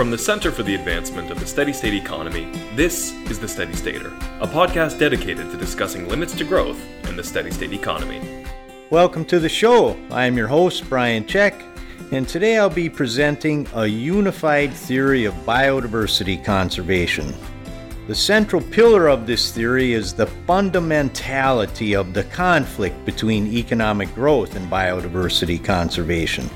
From 0.00 0.10
the 0.10 0.16
Center 0.16 0.50
for 0.50 0.62
the 0.62 0.74
Advancement 0.74 1.30
of 1.30 1.38
the 1.38 1.46
Steady 1.46 1.74
State 1.74 1.92
Economy, 1.92 2.50
this 2.74 3.12
is 3.28 3.38
The 3.38 3.46
Steady 3.46 3.74
Stater, 3.74 4.08
a 4.40 4.46
podcast 4.46 4.98
dedicated 4.98 5.50
to 5.50 5.58
discussing 5.58 6.08
limits 6.08 6.34
to 6.36 6.44
growth 6.44 6.80
in 7.04 7.16
the 7.16 7.22
steady 7.22 7.50
state 7.50 7.74
economy. 7.74 8.46
Welcome 8.88 9.26
to 9.26 9.38
the 9.38 9.50
show. 9.50 9.94
I 10.10 10.24
am 10.24 10.38
your 10.38 10.46
host, 10.46 10.88
Brian 10.88 11.26
Czech, 11.26 11.62
and 12.12 12.26
today 12.26 12.56
I'll 12.56 12.70
be 12.70 12.88
presenting 12.88 13.68
a 13.74 13.86
unified 13.86 14.72
theory 14.72 15.26
of 15.26 15.34
biodiversity 15.44 16.42
conservation. 16.42 17.34
The 18.06 18.14
central 18.14 18.62
pillar 18.62 19.06
of 19.06 19.26
this 19.26 19.52
theory 19.52 19.92
is 19.92 20.14
the 20.14 20.30
fundamentality 20.48 21.94
of 22.00 22.14
the 22.14 22.24
conflict 22.24 23.04
between 23.04 23.52
economic 23.52 24.14
growth 24.14 24.56
and 24.56 24.66
biodiversity 24.72 25.62
conservation. 25.62 26.48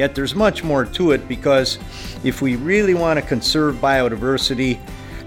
Yet 0.00 0.14
there's 0.14 0.34
much 0.34 0.64
more 0.64 0.86
to 0.86 1.10
it 1.10 1.28
because 1.28 1.78
if 2.24 2.40
we 2.40 2.56
really 2.56 2.94
want 2.94 3.20
to 3.20 3.26
conserve 3.26 3.74
biodiversity, 3.82 4.80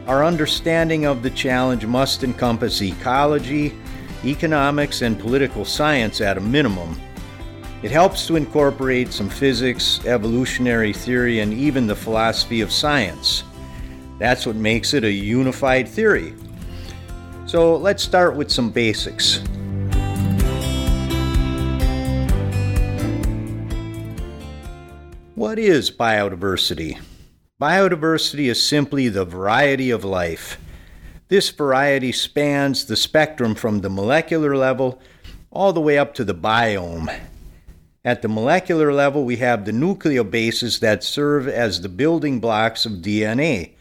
our 0.07 0.25
understanding 0.25 1.05
of 1.05 1.21
the 1.21 1.29
challenge 1.29 1.85
must 1.85 2.23
encompass 2.23 2.81
ecology, 2.81 3.77
economics, 4.25 5.03
and 5.03 5.19
political 5.19 5.63
science 5.63 6.21
at 6.21 6.39
a 6.39 6.41
minimum. 6.41 6.99
It 7.83 7.91
helps 7.91 8.25
to 8.25 8.35
incorporate 8.35 9.13
some 9.13 9.29
physics, 9.29 10.03
evolutionary 10.07 10.91
theory, 10.91 11.41
and 11.41 11.53
even 11.53 11.85
the 11.85 11.95
philosophy 11.95 12.61
of 12.61 12.71
science. 12.71 13.43
That's 14.17 14.47
what 14.47 14.55
makes 14.55 14.95
it 14.95 15.03
a 15.03 15.11
unified 15.11 15.87
theory. 15.87 16.33
So 17.45 17.77
let's 17.77 18.01
start 18.01 18.35
with 18.35 18.51
some 18.51 18.71
basics. 18.71 19.43
What 25.43 25.59
is 25.59 25.91
biodiversity? 25.91 27.01
Biodiversity 27.61 28.49
is 28.49 28.63
simply 28.63 29.09
the 29.09 29.25
variety 29.25 29.91
of 29.91 30.05
life. 30.05 30.57
This 31.27 31.49
variety 31.49 32.13
spans 32.13 32.85
the 32.85 32.95
spectrum 32.95 33.53
from 33.53 33.81
the 33.81 33.89
molecular 33.89 34.55
level 34.55 35.01
all 35.51 35.73
the 35.73 35.81
way 35.81 35.97
up 35.97 36.13
to 36.13 36.23
the 36.23 36.33
biome. 36.33 37.13
At 38.05 38.21
the 38.21 38.29
molecular 38.29 38.93
level, 38.93 39.25
we 39.25 39.35
have 39.35 39.65
the 39.65 39.73
nucleobases 39.73 40.79
that 40.79 41.03
serve 41.03 41.49
as 41.49 41.81
the 41.81 41.89
building 41.89 42.39
blocks 42.39 42.85
of 42.85 43.01
DNA. 43.01 43.71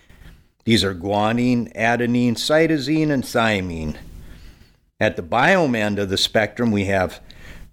These 0.65 0.83
are 0.83 0.97
guanine, 0.97 1.72
adenine, 1.77 2.33
cytosine, 2.33 3.12
and 3.12 3.22
thymine. 3.22 3.98
At 4.98 5.15
the 5.15 5.22
biome 5.22 5.77
end 5.77 6.00
of 6.00 6.09
the 6.09 6.19
spectrum, 6.19 6.72
we 6.72 6.87
have 6.87 7.20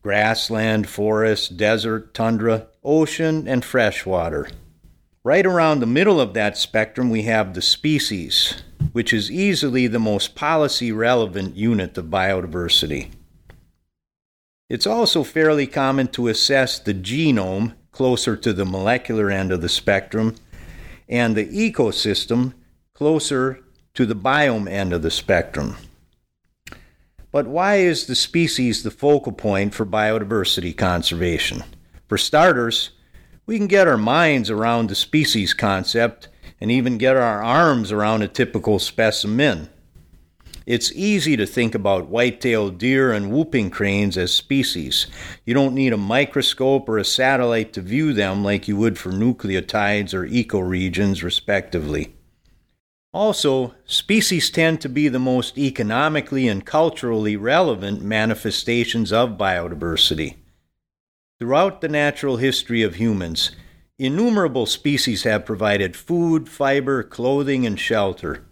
grassland, 0.01 0.87
forest, 0.87 1.57
desert, 1.57 2.13
tundra, 2.13 2.67
ocean, 2.83 3.47
and 3.47 3.63
freshwater. 3.63 4.49
Right 5.23 5.45
around 5.45 5.79
the 5.79 5.85
middle 5.85 6.21
of 6.21 6.33
that 6.33 6.57
spectrum, 6.57 7.09
we 7.09 7.23
have 7.23 7.53
the 7.53 7.61
species, 7.61 8.63
which 8.93 9.13
is 9.13 9.29
easily 9.29 9.87
the 9.87 9.99
most 9.99 10.33
policy 10.33 10.91
relevant 10.91 11.55
unit 11.55 11.97
of 11.97 12.05
biodiversity. 12.05 13.11
It's 14.69 14.87
also 14.87 15.23
fairly 15.23 15.67
common 15.67 16.07
to 16.09 16.27
assess 16.27 16.79
the 16.79 16.93
genome 16.93 17.73
closer 17.91 18.37
to 18.37 18.53
the 18.53 18.65
molecular 18.65 19.29
end 19.29 19.51
of 19.51 19.61
the 19.61 19.69
spectrum 19.69 20.35
and 21.09 21.35
the 21.35 21.47
ecosystem 21.47 22.53
closer 22.93 23.63
to 23.95 24.05
the 24.05 24.15
biome 24.15 24.69
end 24.69 24.93
of 24.93 25.01
the 25.01 25.11
spectrum. 25.11 25.75
But 27.31 27.45
why 27.45 27.75
is 27.75 28.07
the 28.07 28.15
species 28.15 28.81
the 28.81 28.89
focal 28.89 29.31
point 29.31 29.75
for 29.75 29.85
biodiversity 29.85 30.75
conservation? 30.75 31.63
For 32.07 32.17
starters, 32.17 32.89
we 33.45 33.57
can 33.57 33.67
get 33.67 33.87
our 33.87 33.97
minds 33.97 34.49
around 34.49 34.89
the 34.89 34.95
species 34.95 35.53
concept 35.53 36.27
and 36.59 36.71
even 36.71 36.97
get 36.97 37.15
our 37.15 37.43
arms 37.43 37.91
around 37.91 38.23
a 38.23 38.27
typical 38.27 38.79
specimen. 38.79 39.69
It's 40.65 40.91
easy 40.91 41.37
to 41.37 41.45
think 41.45 41.73
about 41.73 42.09
white-tailed 42.09 42.77
deer 42.77 43.11
and 43.11 43.31
whooping 43.31 43.71
cranes 43.71 44.17
as 44.17 44.33
species. 44.33 45.07
You 45.45 45.53
don't 45.53 45.73
need 45.73 45.93
a 45.93 45.97
microscope 45.97 46.89
or 46.89 46.97
a 46.97 47.05
satellite 47.05 47.73
to 47.73 47.81
view 47.81 48.13
them 48.13 48.43
like 48.43 48.67
you 48.67 48.77
would 48.77 48.97
for 48.97 49.11
nucleotides 49.11 50.13
or 50.13 50.27
ecoregions, 50.27 51.23
respectively. 51.23 52.15
Also, 53.11 53.73
species 53.85 54.51
tend 54.51 54.79
to 54.81 54.89
be 54.89 55.07
the 55.07 55.17
most 55.17 55.57
economically 55.57 56.47
and 56.47 56.65
culturally 56.65 57.35
relevant 57.35 58.01
manifestations 58.01 59.11
of 59.11 59.31
biodiversity. 59.31 60.35
Throughout 61.39 61.81
the 61.81 61.89
natural 61.89 62.37
history 62.37 62.83
of 62.83 62.95
humans, 62.95 63.51
innumerable 63.97 64.67
species 64.67 65.23
have 65.23 65.45
provided 65.45 65.95
food, 65.95 66.47
fiber, 66.47 67.01
clothing, 67.01 67.65
and 67.65 67.79
shelter. 67.79 68.45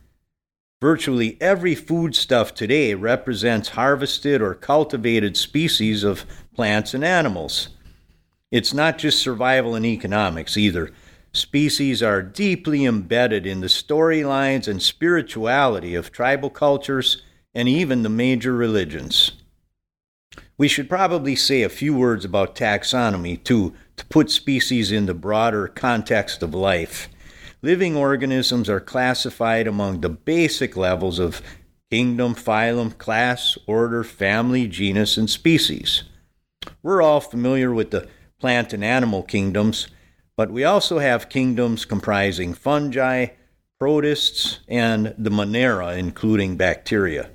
Virtually 0.81 1.38
every 1.40 1.75
foodstuff 1.75 2.53
today 2.53 2.94
represents 2.94 3.69
harvested 3.69 4.41
or 4.41 4.56
cultivated 4.56 5.38
species 5.38 6.03
of 6.03 6.25
plants 6.56 6.94
and 6.94 7.03
animals. 7.03 7.69
It's 8.51 8.73
not 8.73 8.97
just 8.97 9.19
survival 9.19 9.75
and 9.75 9.85
economics 9.85 10.56
either. 10.56 10.91
Species 11.38 12.02
are 12.02 12.24
deeply 12.24 12.84
embedded 12.84 13.46
in 13.46 13.62
the 13.62 13.68
storylines 13.68 14.68
and 14.68 14.81
spirituality 14.81 15.94
of 15.94 16.12
tribal 16.12 16.50
cultures 16.50 17.22
and 17.53 17.70
even 17.70 18.02
the 18.02 18.09
major 18.09 18.53
religions. 18.53 19.34
We 20.58 20.68
should 20.68 20.90
probably 20.90 21.36
say 21.36 21.62
a 21.62 21.70
few 21.70 21.96
words 21.96 22.26
about 22.26 22.56
taxonomy, 22.56 23.44
too, 23.44 23.76
to 23.97 24.06
put 24.08 24.31
species 24.31 24.92
in 24.92 25.06
the 25.06 25.14
broader 25.14 25.68
context 25.68 26.42
of 26.42 26.56
life. 26.56 27.08
Living 27.62 27.96
organisms 27.96 28.68
are 28.68 28.80
classified 28.80 29.68
among 29.68 30.02
the 30.02 30.09
basic 30.09 30.76
levels 30.76 31.20
of 31.20 31.44
kingdom, 31.92 32.34
phylum, 32.34 32.97
class, 32.97 33.59
order, 33.68 34.03
family, 34.03 34.68
genus, 34.68 35.18
and 35.18 35.30
species. 35.30 36.03
We're 36.81 37.03
all 37.03 37.22
familiar 37.22 37.72
with 37.72 37.92
the 37.92 38.08
plant 38.40 38.74
and 38.74 38.84
animal 38.84 39.22
kingdoms 39.22 39.88
but 40.38 40.52
we 40.52 40.64
also 40.64 41.00
have 41.00 41.30
kingdoms 41.30 41.84
comprising 41.84 42.53
fungi, 42.53 43.28
protists, 43.80 44.59
and 44.68 45.14
the 45.18 45.31
Monera, 45.31 45.98
including 45.98 46.56
bacteria. 46.56 47.31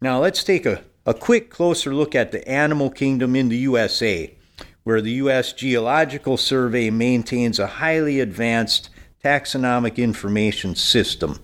Now 0.00 0.20
let's 0.20 0.42
take 0.42 0.66
a, 0.66 0.82
a 1.06 1.14
quick 1.14 1.48
closer 1.48 1.94
look 1.94 2.14
at 2.14 2.32
the 2.32 2.46
animal 2.46 2.90
kingdom 2.90 3.36
in 3.36 3.48
the 3.48 3.58
USA, 3.58 4.34
where 4.82 5.00
the 5.00 5.12
U.S. 5.12 5.52
Geological 5.52 6.36
Survey 6.36 6.90
maintains 6.90 7.58
a 7.58 7.66
highly 7.66 8.18
advanced 8.18 8.90
taxonomic 9.24 9.96
information 9.96 10.74
system. 10.74 11.38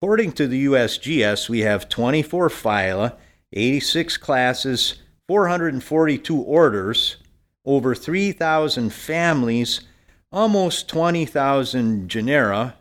According 0.00 0.32
to 0.32 0.46
the 0.46 0.66
USGS, 0.66 1.48
we 1.48 1.60
have 1.60 1.88
24 1.88 2.50
phyla, 2.50 3.16
86 3.52 4.18
classes, 4.18 4.96
442 5.26 6.36
orders, 6.36 7.16
over 7.66 7.94
3,000 7.94 8.90
families, 8.90 9.82
almost 10.32 10.88
20,000 10.88 12.08
genera 12.08 12.76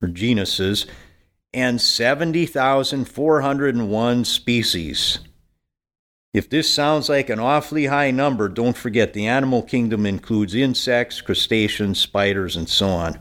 or 0.00 0.08
genuses, 0.08 0.86
and 1.52 1.80
70,401 1.80 4.24
species. 4.24 5.18
If 6.34 6.50
this 6.50 6.72
sounds 6.72 7.08
like 7.08 7.30
an 7.30 7.40
awfully 7.40 7.86
high 7.86 8.10
number, 8.10 8.48
don't 8.48 8.76
forget 8.76 9.12
the 9.12 9.26
animal 9.26 9.62
kingdom 9.62 10.06
includes 10.06 10.54
insects, 10.54 11.20
crustaceans, 11.20 11.98
spiders, 11.98 12.54
and 12.54 12.68
so 12.68 12.88
on. 12.88 13.18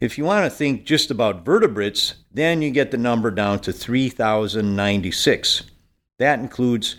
If 0.00 0.16
you 0.16 0.24
want 0.24 0.44
to 0.44 0.50
think 0.50 0.84
just 0.84 1.10
about 1.10 1.44
vertebrates, 1.44 2.14
then 2.32 2.62
you 2.62 2.70
get 2.70 2.92
the 2.92 2.98
number 2.98 3.30
down 3.30 3.58
to 3.60 3.72
3,096. 3.72 5.62
That 6.18 6.38
includes 6.38 6.96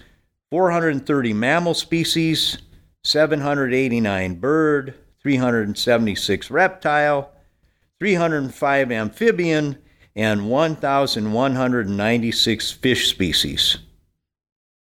430 0.51 1.33
mammal 1.33 1.73
species, 1.73 2.59
789 3.05 4.35
bird, 4.39 4.95
376 5.21 6.49
reptile, 6.49 7.31
305 7.99 8.91
amphibian, 8.91 9.77
and 10.15 10.49
1,196 10.49 12.71
fish 12.71 13.07
species. 13.07 13.77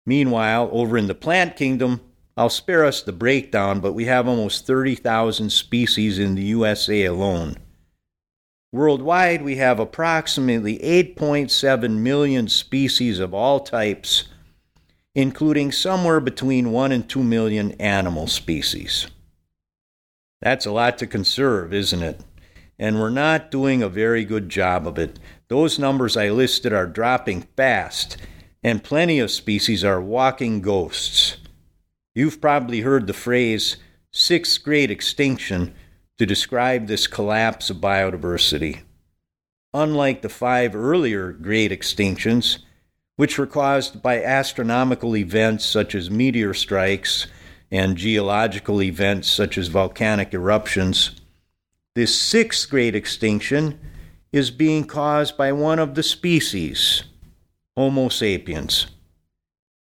Meanwhile, 0.04 0.68
over 0.72 0.98
in 0.98 1.06
the 1.06 1.14
plant 1.14 1.56
kingdom, 1.56 2.02
I'll 2.36 2.50
spare 2.50 2.84
us 2.84 3.00
the 3.00 3.12
breakdown, 3.12 3.80
but 3.80 3.94
we 3.94 4.04
have 4.04 4.28
almost 4.28 4.66
30,000 4.66 5.48
species 5.48 6.18
in 6.18 6.34
the 6.34 6.42
USA 6.42 7.06
alone. 7.06 7.56
Worldwide, 8.72 9.40
we 9.40 9.56
have 9.56 9.80
approximately 9.80 10.78
8.7 10.80 11.96
million 11.96 12.48
species 12.48 13.20
of 13.20 13.32
all 13.32 13.60
types 13.60 14.24
including 15.14 15.70
somewhere 15.70 16.20
between 16.20 16.72
1 16.72 16.92
and 16.92 17.08
2 17.08 17.22
million 17.22 17.72
animal 17.72 18.26
species. 18.26 19.06
That's 20.40 20.66
a 20.66 20.72
lot 20.72 20.98
to 20.98 21.06
conserve, 21.06 21.72
isn't 21.72 22.02
it? 22.02 22.20
And 22.78 22.98
we're 22.98 23.10
not 23.10 23.50
doing 23.50 23.82
a 23.82 23.88
very 23.88 24.24
good 24.24 24.48
job 24.48 24.86
of 24.86 24.98
it. 24.98 25.18
Those 25.48 25.78
numbers 25.78 26.16
I 26.16 26.30
listed 26.30 26.72
are 26.72 26.86
dropping 26.86 27.42
fast, 27.56 28.16
and 28.62 28.82
plenty 28.82 29.18
of 29.20 29.30
species 29.30 29.84
are 29.84 30.00
walking 30.00 30.60
ghosts. 30.60 31.36
You've 32.14 32.40
probably 32.40 32.80
heard 32.80 33.06
the 33.06 33.12
phrase 33.12 33.76
sixth 34.10 34.62
great 34.64 34.90
extinction 34.90 35.74
to 36.18 36.26
describe 36.26 36.86
this 36.86 37.06
collapse 37.06 37.70
of 37.70 37.78
biodiversity. 37.78 38.80
Unlike 39.72 40.22
the 40.22 40.28
five 40.28 40.74
earlier 40.74 41.32
great 41.32 41.70
extinctions, 41.70 42.58
which 43.16 43.38
were 43.38 43.46
caused 43.46 44.02
by 44.02 44.22
astronomical 44.22 45.16
events 45.16 45.64
such 45.66 45.94
as 45.94 46.10
meteor 46.10 46.54
strikes 46.54 47.26
and 47.70 47.96
geological 47.96 48.82
events 48.82 49.28
such 49.28 49.56
as 49.56 49.68
volcanic 49.68 50.34
eruptions, 50.34 51.20
this 51.94 52.18
sixth 52.18 52.70
great 52.70 52.94
extinction 52.94 53.78
is 54.32 54.50
being 54.50 54.84
caused 54.84 55.36
by 55.36 55.52
one 55.52 55.78
of 55.78 55.94
the 55.94 56.02
species, 56.02 57.04
Homo 57.76 58.08
sapiens. 58.08 58.86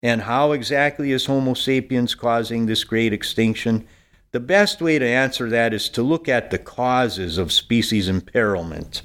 And 0.02 0.22
how 0.22 0.54
exactly 0.54 1.12
is 1.12 1.26
Homo 1.26 1.54
sapiens 1.54 2.16
causing 2.16 2.66
this 2.66 2.86
great 2.86 3.12
extinction? 3.12 3.86
The 4.32 4.40
best 4.40 4.82
way 4.82 4.98
to 4.98 5.06
answer 5.06 5.50
that 5.50 5.74
is 5.74 5.90
to 5.90 6.04
look 6.04 6.30
at 6.30 6.52
the 6.52 6.58
causes 6.58 7.38
of 7.38 7.52
species 7.52 8.08
imperilment. 8.08 9.02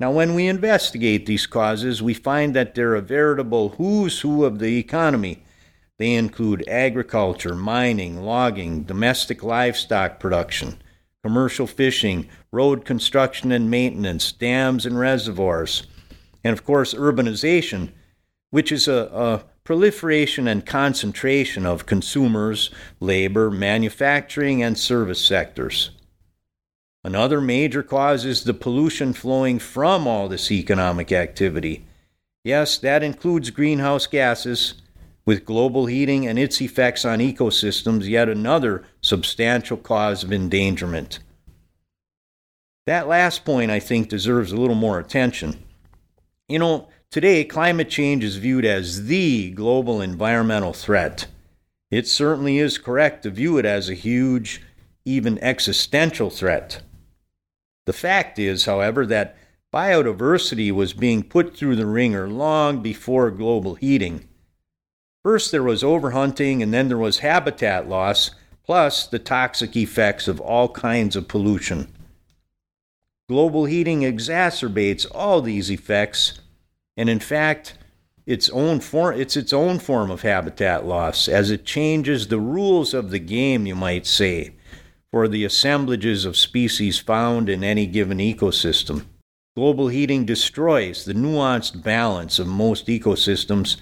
Now, 0.00 0.10
when 0.10 0.34
we 0.34 0.46
investigate 0.46 1.26
these 1.26 1.46
causes, 1.46 2.02
we 2.02 2.14
find 2.14 2.56
that 2.56 2.74
they're 2.74 2.94
a 2.94 3.02
veritable 3.02 3.70
who's 3.70 4.20
who 4.20 4.46
of 4.46 4.58
the 4.58 4.78
economy. 4.78 5.44
They 5.98 6.14
include 6.14 6.66
agriculture, 6.66 7.54
mining, 7.54 8.22
logging, 8.22 8.84
domestic 8.84 9.42
livestock 9.42 10.18
production, 10.18 10.80
commercial 11.22 11.66
fishing, 11.66 12.30
road 12.50 12.86
construction 12.86 13.52
and 13.52 13.70
maintenance, 13.70 14.32
dams 14.32 14.86
and 14.86 14.98
reservoirs, 14.98 15.86
and 16.42 16.54
of 16.54 16.64
course, 16.64 16.94
urbanization, 16.94 17.90
which 18.48 18.72
is 18.72 18.88
a, 18.88 19.10
a 19.12 19.44
proliferation 19.64 20.48
and 20.48 20.64
concentration 20.64 21.66
of 21.66 21.84
consumers, 21.84 22.70
labor, 23.00 23.50
manufacturing, 23.50 24.62
and 24.62 24.78
service 24.78 25.22
sectors. 25.22 25.90
Another 27.02 27.40
major 27.40 27.82
cause 27.82 28.26
is 28.26 28.44
the 28.44 28.52
pollution 28.52 29.14
flowing 29.14 29.58
from 29.58 30.06
all 30.06 30.28
this 30.28 30.50
economic 30.50 31.12
activity. 31.12 31.86
Yes, 32.44 32.76
that 32.78 33.02
includes 33.02 33.50
greenhouse 33.50 34.06
gases, 34.06 34.74
with 35.24 35.44
global 35.44 35.86
heating 35.86 36.26
and 36.26 36.38
its 36.38 36.60
effects 36.60 37.04
on 37.04 37.20
ecosystems, 37.20 38.08
yet 38.08 38.28
another 38.28 38.84
substantial 39.00 39.76
cause 39.76 40.24
of 40.24 40.32
endangerment. 40.32 41.20
That 42.86 43.08
last 43.08 43.44
point, 43.44 43.70
I 43.70 43.80
think, 43.80 44.08
deserves 44.08 44.52
a 44.52 44.56
little 44.56 44.74
more 44.74 44.98
attention. 44.98 45.62
You 46.48 46.58
know, 46.58 46.88
today 47.10 47.44
climate 47.44 47.88
change 47.88 48.24
is 48.24 48.36
viewed 48.36 48.64
as 48.64 49.06
the 49.06 49.52
global 49.52 50.00
environmental 50.00 50.72
threat. 50.72 51.26
It 51.90 52.08
certainly 52.08 52.58
is 52.58 52.76
correct 52.76 53.22
to 53.22 53.30
view 53.30 53.56
it 53.58 53.64
as 53.64 53.88
a 53.88 53.94
huge, 53.94 54.62
even 55.04 55.38
existential 55.38 56.30
threat. 56.30 56.82
The 57.86 57.92
fact 57.92 58.38
is, 58.38 58.66
however, 58.66 59.06
that 59.06 59.36
biodiversity 59.72 60.72
was 60.72 60.92
being 60.92 61.22
put 61.22 61.56
through 61.56 61.76
the 61.76 61.86
ringer 61.86 62.28
long 62.28 62.82
before 62.82 63.30
global 63.30 63.76
heating. 63.76 64.28
First, 65.22 65.50
there 65.50 65.62
was 65.62 65.82
overhunting, 65.82 66.62
and 66.62 66.72
then 66.72 66.88
there 66.88 66.98
was 66.98 67.18
habitat 67.18 67.88
loss, 67.88 68.30
plus 68.64 69.06
the 69.06 69.18
toxic 69.18 69.76
effects 69.76 70.28
of 70.28 70.40
all 70.40 70.68
kinds 70.68 71.16
of 71.16 71.28
pollution. 71.28 71.92
Global 73.28 73.66
heating 73.66 74.00
exacerbates 74.00 75.06
all 75.14 75.40
these 75.40 75.70
effects, 75.70 76.40
and 76.96 77.08
in 77.08 77.20
fact, 77.20 77.78
its 78.26 78.50
own 78.50 78.80
form, 78.80 79.20
it's 79.20 79.36
its 79.36 79.52
own 79.52 79.78
form 79.78 80.10
of 80.10 80.22
habitat 80.22 80.86
loss 80.86 81.28
as 81.28 81.50
it 81.50 81.64
changes 81.64 82.28
the 82.28 82.40
rules 82.40 82.94
of 82.94 83.10
the 83.10 83.18
game, 83.18 83.66
you 83.66 83.74
might 83.74 84.06
say, 84.06 84.54
for 85.12 85.28
the 85.28 85.44
assemblages 85.44 86.24
of 86.24 86.36
species 86.36 86.98
found 86.98 87.48
in 87.48 87.64
any 87.64 87.86
given 87.86 88.18
ecosystem. 88.18 89.04
Global 89.56 89.88
heating 89.88 90.24
destroys 90.24 91.04
the 91.04 91.14
nuanced 91.14 91.82
balance 91.82 92.38
of 92.38 92.46
most 92.46 92.86
ecosystems 92.86 93.76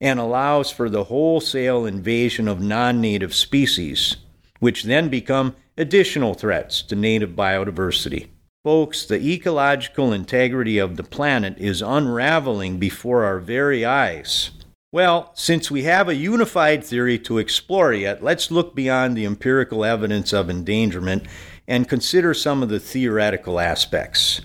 and 0.00 0.18
allows 0.18 0.70
for 0.70 0.90
the 0.90 1.04
wholesale 1.04 1.86
invasion 1.86 2.48
of 2.48 2.60
non 2.60 3.00
native 3.00 3.34
species, 3.34 4.16
which 4.58 4.82
then 4.82 5.08
become 5.08 5.54
additional 5.78 6.34
threats 6.34 6.82
to 6.82 6.96
native 6.96 7.30
biodiversity. 7.30 8.28
Folks, 8.64 9.04
the 9.04 9.20
ecological 9.20 10.12
integrity 10.12 10.78
of 10.78 10.96
the 10.96 11.04
planet 11.04 11.56
is 11.58 11.82
unraveling 11.82 12.78
before 12.78 13.24
our 13.24 13.38
very 13.38 13.84
eyes. 13.84 14.50
Well, 14.94 15.32
since 15.34 15.72
we 15.72 15.82
have 15.82 16.08
a 16.08 16.14
unified 16.14 16.84
theory 16.84 17.18
to 17.18 17.38
explore 17.38 17.92
yet, 17.92 18.22
let's 18.22 18.52
look 18.52 18.76
beyond 18.76 19.16
the 19.16 19.24
empirical 19.26 19.84
evidence 19.84 20.32
of 20.32 20.48
endangerment 20.48 21.26
and 21.66 21.88
consider 21.88 22.32
some 22.32 22.62
of 22.62 22.68
the 22.68 22.78
theoretical 22.78 23.58
aspects. 23.58 24.42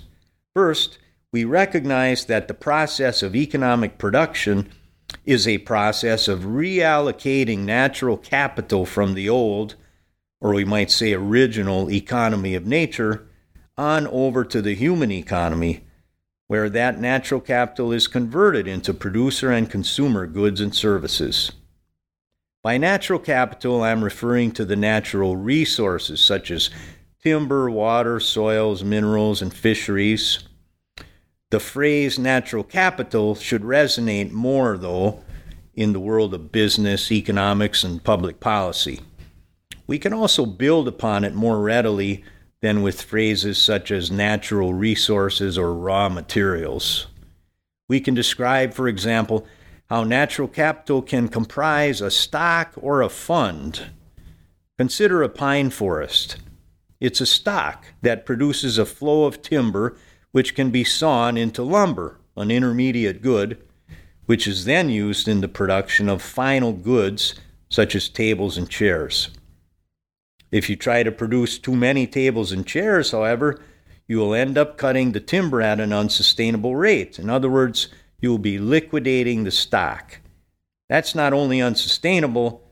First, 0.52 0.98
we 1.32 1.44
recognize 1.44 2.24
that 2.24 2.48
the 2.48 2.54
process 2.54 3.22
of 3.22 3.36
economic 3.36 3.96
production 3.96 4.72
is 5.24 5.46
a 5.46 5.58
process 5.58 6.26
of 6.26 6.40
reallocating 6.40 7.60
natural 7.60 8.16
capital 8.16 8.84
from 8.84 9.14
the 9.14 9.28
old, 9.28 9.76
or 10.40 10.52
we 10.52 10.64
might 10.64 10.90
say 10.90 11.12
original, 11.12 11.88
economy 11.88 12.56
of 12.56 12.66
nature 12.66 13.24
on 13.78 14.04
over 14.08 14.44
to 14.46 14.60
the 14.60 14.74
human 14.74 15.12
economy, 15.12 15.84
where 16.50 16.68
that 16.68 17.00
natural 17.00 17.40
capital 17.40 17.92
is 17.92 18.08
converted 18.08 18.66
into 18.66 18.92
producer 18.92 19.52
and 19.52 19.70
consumer 19.70 20.26
goods 20.26 20.60
and 20.60 20.74
services. 20.74 21.52
By 22.60 22.76
natural 22.76 23.20
capital, 23.20 23.84
I'm 23.84 24.02
referring 24.02 24.50
to 24.54 24.64
the 24.64 24.74
natural 24.74 25.36
resources 25.36 26.20
such 26.20 26.50
as 26.50 26.68
timber, 27.22 27.70
water, 27.70 28.18
soils, 28.18 28.82
minerals, 28.82 29.40
and 29.40 29.54
fisheries. 29.54 30.40
The 31.50 31.60
phrase 31.60 32.18
natural 32.18 32.64
capital 32.64 33.36
should 33.36 33.62
resonate 33.62 34.32
more, 34.32 34.76
though, 34.76 35.22
in 35.74 35.92
the 35.92 36.00
world 36.00 36.34
of 36.34 36.50
business, 36.50 37.12
economics, 37.12 37.84
and 37.84 38.02
public 38.02 38.40
policy. 38.40 38.98
We 39.86 40.00
can 40.00 40.12
also 40.12 40.46
build 40.46 40.88
upon 40.88 41.22
it 41.22 41.32
more 41.32 41.60
readily 41.60 42.24
than 42.62 42.82
with 42.82 43.02
phrases 43.02 43.58
such 43.58 43.90
as 43.90 44.10
natural 44.10 44.74
resources 44.74 45.56
or 45.56 45.72
raw 45.72 46.08
materials. 46.08 47.06
We 47.88 48.00
can 48.00 48.14
describe, 48.14 48.74
for 48.74 48.86
example, 48.86 49.46
how 49.88 50.04
natural 50.04 50.46
capital 50.46 51.02
can 51.02 51.28
comprise 51.28 52.00
a 52.00 52.10
stock 52.10 52.72
or 52.76 53.02
a 53.02 53.08
fund. 53.08 53.90
Consider 54.78 55.22
a 55.22 55.28
pine 55.28 55.70
forest. 55.70 56.36
It's 57.00 57.20
a 57.20 57.26
stock 57.26 57.86
that 58.02 58.26
produces 58.26 58.78
a 58.78 58.86
flow 58.86 59.24
of 59.24 59.42
timber 59.42 59.96
which 60.32 60.54
can 60.54 60.70
be 60.70 60.84
sawn 60.84 61.36
into 61.36 61.62
lumber, 61.62 62.20
an 62.36 62.50
intermediate 62.50 63.22
good, 63.22 63.60
which 64.26 64.46
is 64.46 64.64
then 64.64 64.88
used 64.88 65.26
in 65.26 65.40
the 65.40 65.48
production 65.48 66.08
of 66.08 66.22
final 66.22 66.72
goods 66.72 67.34
such 67.68 67.96
as 67.96 68.08
tables 68.08 68.56
and 68.56 68.70
chairs. 68.70 69.30
If 70.50 70.68
you 70.68 70.76
try 70.76 71.02
to 71.02 71.12
produce 71.12 71.58
too 71.58 71.76
many 71.76 72.06
tables 72.06 72.52
and 72.52 72.66
chairs, 72.66 73.12
however, 73.12 73.60
you 74.08 74.18
will 74.18 74.34
end 74.34 74.58
up 74.58 74.76
cutting 74.76 75.12
the 75.12 75.20
timber 75.20 75.62
at 75.62 75.78
an 75.78 75.92
unsustainable 75.92 76.74
rate. 76.74 77.18
In 77.18 77.30
other 77.30 77.48
words, 77.48 77.88
you 78.20 78.30
will 78.30 78.38
be 78.38 78.58
liquidating 78.58 79.44
the 79.44 79.50
stock. 79.50 80.18
That's 80.88 81.14
not 81.14 81.32
only 81.32 81.60
unsustainable, 81.60 82.62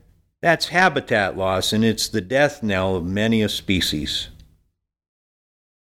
that's 0.41 0.67
habitat 0.67 1.37
loss, 1.37 1.71
and 1.71 1.85
it's 1.85 2.09
the 2.09 2.21
death 2.21 2.61
knell 2.61 2.95
of 2.95 3.05
many 3.05 3.41
a 3.41 3.49
species. 3.49 4.29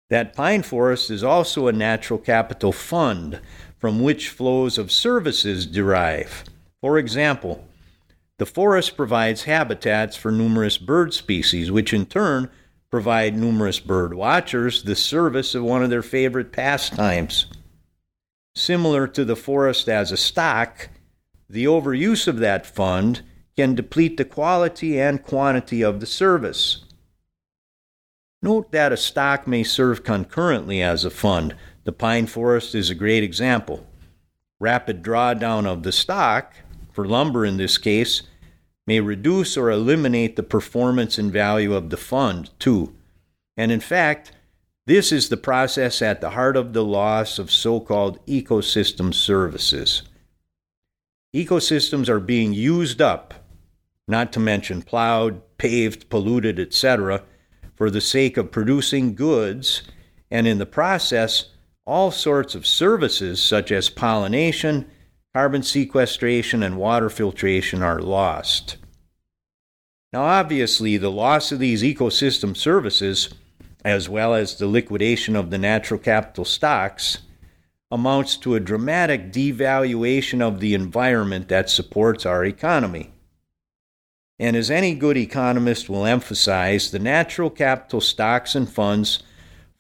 That 0.10 0.36
pine 0.36 0.64
forest 0.64 1.10
is 1.10 1.24
also 1.24 1.68
a 1.68 1.72
natural 1.72 2.20
capital 2.20 2.72
fund 2.72 3.42
from 3.78 4.02
which 4.02 4.30
flows 4.30 4.78
of 4.78 4.92
services 4.92 5.66
derive. 5.66 6.44
For 6.82 6.98
example, 6.98 7.68
the 8.40 8.46
forest 8.46 8.96
provides 8.96 9.44
habitats 9.44 10.16
for 10.16 10.32
numerous 10.32 10.78
bird 10.78 11.14
species, 11.14 11.70
which 11.70 11.94
in 11.94 12.06
turn 12.06 12.50
provide 12.90 13.38
numerous 13.38 13.80
bird 13.80 14.14
watchers 14.14 14.84
the 14.84 14.96
service 14.96 15.54
of 15.54 15.64
one 15.64 15.84
of 15.84 15.90
their 15.90 16.02
favorite 16.02 16.52
pastimes. 16.54 17.48
Similar 18.56 19.08
to 19.10 19.26
the 19.26 19.36
forest 19.36 19.90
as 19.90 20.12
a 20.12 20.18
stock, 20.18 20.90
the 21.50 21.66
overuse 21.66 22.28
of 22.28 22.40
that 22.40 22.66
fund 22.66 23.22
can 23.58 23.76
deplete 23.76 24.16
the 24.16 24.26
quality 24.26 25.00
and 25.00 25.22
quantity 25.22 25.82
of 25.82 26.00
the 26.00 26.06
service. 26.06 26.86
Note 28.42 28.72
that 28.72 28.94
a 28.94 28.98
stock 28.98 29.48
may 29.48 29.64
serve 29.64 30.06
concurrently 30.06 30.82
as 30.82 31.04
a 31.04 31.10
fund. 31.10 31.56
The 31.84 31.92
pine 31.92 32.26
forest 32.26 32.74
is 32.74 32.90
a 32.90 32.96
great 32.96 33.22
example. 33.22 33.86
Rapid 34.62 35.04
drawdown 35.04 35.66
of 35.66 35.84
the 35.84 35.92
stock, 35.92 36.54
for 37.00 37.08
lumber 37.08 37.46
in 37.46 37.56
this 37.56 37.78
case, 37.78 38.24
may 38.86 39.00
reduce 39.00 39.56
or 39.56 39.72
eliminate 39.72 40.36
the 40.36 40.44
performance 40.44 41.18
and 41.18 41.32
value 41.32 41.74
of 41.74 41.92
the 41.92 41.96
fund, 41.96 42.50
too. 42.60 42.94
And 43.56 43.72
in 43.72 43.80
fact, 43.80 44.34
this 44.86 45.14
is 45.14 45.30
the 45.30 45.38
process 45.38 46.02
at 46.02 46.20
the 46.20 46.32
heart 46.32 46.58
of 46.58 46.74
the 46.74 46.84
loss 46.84 47.40
of 47.40 47.52
so 47.52 47.80
called 47.80 48.20
ecosystem 48.26 49.14
services. 49.14 50.04
Ecosystems 51.34 52.10
are 52.10 52.20
being 52.20 52.52
used 52.52 53.02
up, 53.02 53.34
not 54.06 54.34
to 54.34 54.42
mention 54.42 54.82
plowed, 54.82 55.42
paved, 55.58 56.10
polluted, 56.10 56.60
etc., 56.60 57.24
for 57.76 57.90
the 57.90 58.02
sake 58.02 58.36
of 58.36 58.52
producing 58.52 59.16
goods, 59.16 59.84
and 60.30 60.46
in 60.46 60.58
the 60.58 60.66
process, 60.66 61.52
all 61.86 62.12
sorts 62.12 62.56
of 62.56 62.68
services 62.68 63.42
such 63.42 63.72
as 63.72 63.90
pollination, 63.90 64.86
carbon 65.40 65.64
sequestration, 65.64 66.62
and 66.62 66.76
water 66.76 67.10
filtration 67.10 67.82
are 67.82 68.02
lost. 68.02 68.76
Now, 70.12 70.24
obviously, 70.24 70.98
the 70.98 71.10
loss 71.10 71.54
of 71.54 71.60
these 71.60 71.82
ecosystem 71.82 72.58
services, 72.58 73.30
as 73.86 74.10
well 74.10 74.34
as 74.34 74.58
the 74.58 74.68
liquidation 74.68 75.38
of 75.38 75.50
the 75.50 75.58
natural 75.58 75.98
capital 75.98 76.44
stocks, 76.44 77.20
amounts 77.90 78.36
to 78.36 78.54
a 78.54 78.60
dramatic 78.60 79.32
devaluation 79.32 80.42
of 80.42 80.60
the 80.60 80.74
environment 80.74 81.48
that 81.48 81.70
supports 81.70 82.26
our 82.26 82.44
economy. 82.44 83.14
And 84.40 84.58
as 84.58 84.70
any 84.70 84.94
good 84.94 85.16
economist 85.16 85.88
will 85.88 86.06
emphasize, 86.06 86.92
the 86.92 87.00
natural 87.00 87.50
capital 87.50 88.02
stocks 88.02 88.56
and 88.56 88.70
funds 88.70 89.24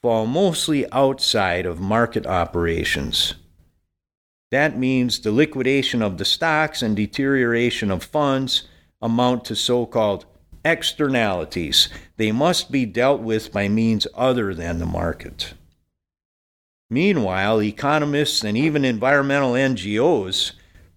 fall 0.01 0.25
mostly 0.25 0.89
outside 0.93 1.65
of 1.65 1.81
market 1.81 2.25
operations. 2.25 3.33
That 4.51 4.77
means 4.77 5.19
the 5.19 5.31
liquidation 5.31 6.01
of 6.01 6.17
the 6.17 6.25
stocks 6.25 6.81
and 6.81 6.95
deterioration 6.95 7.91
of 7.91 8.03
funds 8.03 8.67
amount 9.01 9.45
to 9.45 9.55
so 9.55 9.85
called 9.85 10.25
externalities. 10.65 11.89
They 12.17 12.31
must 12.31 12.71
be 12.71 12.85
dealt 12.85 13.21
with 13.21 13.51
by 13.51 13.67
means 13.67 14.07
other 14.15 14.53
than 14.53 14.79
the 14.79 14.85
market. 14.85 15.53
Meanwhile, 16.89 17.61
economists 17.61 18.43
and 18.43 18.57
even 18.57 18.83
environmental 18.83 19.53
NGOs 19.53 20.53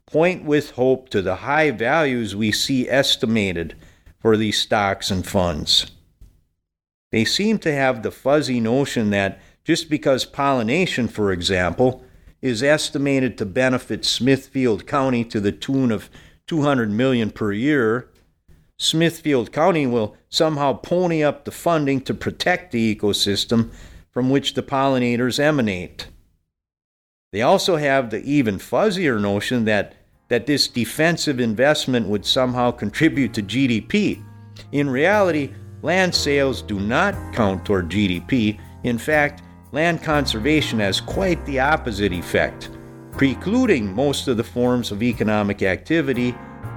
point 0.06 0.44
with 0.44 0.72
hope 0.72 1.10
to 1.10 1.20
the 1.20 1.36
high 1.36 1.70
values 1.70 2.34
we 2.34 2.50
see 2.50 2.88
estimated 2.88 3.76
for 4.18 4.36
these 4.36 4.58
stocks 4.58 5.10
and 5.10 5.26
funds. 5.26 5.90
They 7.10 7.26
seem 7.26 7.58
to 7.60 7.72
have 7.72 8.02
the 8.02 8.10
fuzzy 8.10 8.58
notion 8.58 9.10
that 9.10 9.40
just 9.64 9.90
because 9.90 10.24
pollination, 10.24 11.08
for 11.08 11.30
example, 11.30 12.02
is 12.42 12.62
estimated 12.62 13.38
to 13.38 13.46
benefit 13.46 14.04
Smithfield 14.04 14.86
County 14.86 15.24
to 15.24 15.40
the 15.40 15.52
tune 15.52 15.92
of 15.92 16.10
200 16.48 16.90
million 16.90 17.30
per 17.30 17.52
year, 17.52 18.10
Smithfield 18.76 19.52
County 19.52 19.86
will 19.86 20.16
somehow 20.28 20.72
pony 20.72 21.22
up 21.22 21.44
the 21.44 21.52
funding 21.52 22.00
to 22.00 22.12
protect 22.12 22.72
the 22.72 22.94
ecosystem 22.94 23.70
from 24.10 24.28
which 24.28 24.54
the 24.54 24.62
pollinators 24.62 25.38
emanate. 25.38 26.08
They 27.30 27.42
also 27.42 27.76
have 27.76 28.10
the 28.10 28.22
even 28.24 28.58
fuzzier 28.58 29.20
notion 29.20 29.64
that, 29.64 29.94
that 30.28 30.46
this 30.46 30.66
defensive 30.66 31.38
investment 31.38 32.08
would 32.08 32.26
somehow 32.26 32.72
contribute 32.72 33.32
to 33.34 33.42
GDP. 33.42 34.22
In 34.72 34.90
reality, 34.90 35.52
land 35.82 36.14
sales 36.14 36.60
do 36.60 36.80
not 36.80 37.14
count 37.32 37.64
toward 37.64 37.88
GDP. 37.88 38.58
In 38.82 38.98
fact, 38.98 39.42
land 39.72 40.02
conservation 40.02 40.78
has 40.78 41.00
quite 41.00 41.44
the 41.46 41.58
opposite 41.58 42.12
effect, 42.12 42.70
precluding 43.12 43.92
most 43.92 44.28
of 44.28 44.36
the 44.36 44.44
forms 44.44 44.92
of 44.92 45.02
economic 45.02 45.62
activity 45.62 46.34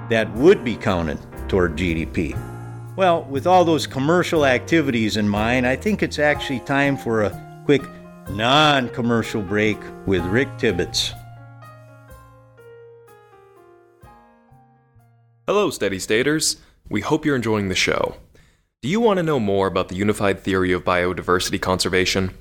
that 0.10 0.32
would 0.36 0.64
be 0.64 0.78
counted 0.78 1.20
toward 1.50 1.76
GDP. 1.76 2.34
Well, 2.96 3.26
with 3.26 3.46
all 3.46 3.66
those 3.66 3.86
commercial 3.86 4.46
activities 4.46 5.18
in 5.18 5.28
mind, 5.28 5.68
I 5.68 5.76
think 5.76 6.02
it's 6.02 6.20
actually 6.20 6.62
time 6.62 6.96
for 6.96 7.24
a 7.24 7.62
quick 7.66 7.84
non 8.30 8.88
commercial 8.90 9.42
break 9.42 9.78
with 10.06 10.24
Rick 10.24 10.58
Tibbetts. 10.58 11.12
Hello, 15.46 15.70
Steady 15.70 16.00
Staters. 16.00 16.58
We 16.90 17.02
hope 17.02 17.26
you're 17.26 17.36
enjoying 17.36 17.68
the 17.68 17.76
show. 17.76 18.16
Do 18.82 18.90
you 18.90 19.00
want 19.00 19.18
to 19.18 19.24
know 19.24 19.40
more 19.40 19.68
about 19.68 19.90
the 19.90 19.96
unified 19.96 20.40
theory 20.40 20.72
of 20.72 20.86
biodiversity 20.86 21.60
conservation? 21.60 22.32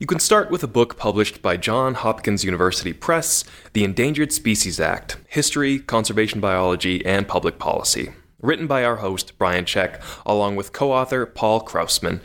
You 0.00 0.06
can 0.06 0.18
start 0.18 0.50
with 0.50 0.62
a 0.62 0.66
book 0.66 0.96
published 0.96 1.42
by 1.42 1.58
Johns 1.58 1.98
Hopkins 1.98 2.42
University 2.42 2.94
Press, 2.94 3.44
The 3.74 3.84
Endangered 3.84 4.32
Species 4.32 4.80
Act 4.80 5.18
History, 5.28 5.78
Conservation 5.78 6.40
Biology, 6.40 7.04
and 7.04 7.28
Public 7.28 7.58
Policy 7.58 8.08
written 8.40 8.66
by 8.66 8.82
our 8.82 8.96
host, 8.96 9.36
Brian 9.36 9.66
Czech, 9.66 10.00
along 10.24 10.56
with 10.56 10.72
co 10.72 10.90
author 10.90 11.26
Paul 11.26 11.60
Krausman. 11.60 12.20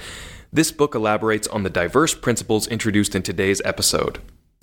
This 0.54 0.72
book 0.72 0.96
elaborates 0.96 1.50
on 1.50 1.64
the 1.64 1.70
diverse 1.70 2.16
principles 2.16 2.66
introduced 2.68 3.14
in 3.14 3.24
today's 3.24 3.62
episode. 3.66 4.20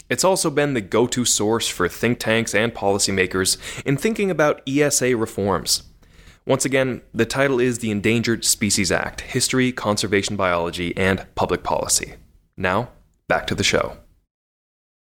It's 0.09 0.25
also 0.25 0.49
been 0.49 0.73
the 0.73 0.81
go 0.81 1.07
to 1.09 1.27
source 1.27 1.69
for 1.69 1.89
think 1.89 2.19
tanks 2.19 2.55
and 2.55 2.75
policymakers 2.75 3.59
in 3.85 3.99
thinking 3.99 4.31
about 4.31 4.63
ESA 4.67 5.15
reforms. 5.19 5.83
Once 6.47 6.65
again, 6.65 7.03
the 7.13 7.27
title 7.27 7.61
is 7.61 7.81
The 7.81 7.91
Endangered 7.91 8.47
Species 8.47 8.91
Act 8.91 9.21
History, 9.21 9.71
Conservation 9.71 10.35
Biology, 10.35 10.97
and 10.97 11.27
Public 11.35 11.63
Policy. 11.63 12.15
Now, 12.57 12.89
back 13.33 13.47
to 13.47 13.55
the 13.55 13.65
show. 13.65 13.97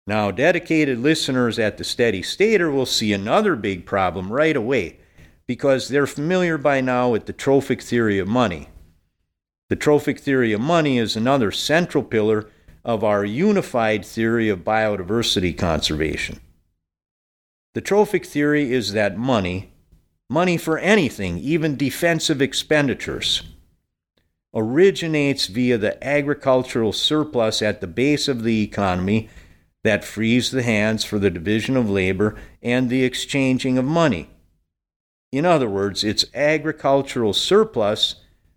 Now, 0.06 0.30
dedicated 0.30 1.00
listeners 1.00 1.58
at 1.58 1.78
the 1.78 1.82
Steady 1.82 2.22
Stater 2.22 2.70
will 2.70 2.86
see 2.86 3.12
another 3.12 3.56
big 3.56 3.84
problem 3.84 4.32
right 4.32 4.54
away 4.54 5.00
because 5.48 5.88
they're 5.88 6.06
familiar 6.06 6.56
by 6.56 6.80
now 6.80 7.08
with 7.08 7.26
the 7.26 7.32
trophic 7.32 7.82
theory 7.82 8.20
of 8.20 8.28
money. 8.28 8.68
The 9.68 9.74
trophic 9.74 10.20
theory 10.20 10.52
of 10.52 10.60
money 10.60 10.96
is 10.96 11.16
another 11.16 11.50
central 11.50 12.04
pillar 12.04 12.48
of 12.84 13.02
our 13.02 13.24
unified 13.24 14.04
theory 14.04 14.48
of 14.48 14.60
biodiversity 14.60 15.58
conservation. 15.58 16.38
The 17.74 17.80
trophic 17.80 18.24
theory 18.24 18.72
is 18.72 18.92
that 18.92 19.18
money, 19.18 19.72
money 20.28 20.56
for 20.56 20.78
anything, 20.78 21.38
even 21.38 21.76
defensive 21.76 22.40
expenditures, 22.40 23.42
originates 24.54 25.46
via 25.46 25.78
the 25.78 26.02
agricultural 26.06 26.92
surplus 26.92 27.62
at 27.62 27.80
the 27.80 27.86
base 27.86 28.28
of 28.28 28.42
the 28.42 28.62
economy 28.62 29.28
that 29.84 30.04
frees 30.04 30.50
the 30.50 30.62
hands 30.62 31.04
for 31.04 31.18
the 31.18 31.30
division 31.30 31.76
of 31.76 31.88
labor 31.88 32.36
and 32.62 32.90
the 32.90 33.04
exchanging 33.04 33.78
of 33.78 33.84
money. 33.84 34.28
In 35.32 35.46
other 35.46 35.68
words, 35.68 36.02
it's 36.02 36.24
agricultural 36.34 37.32
surplus 37.32 38.16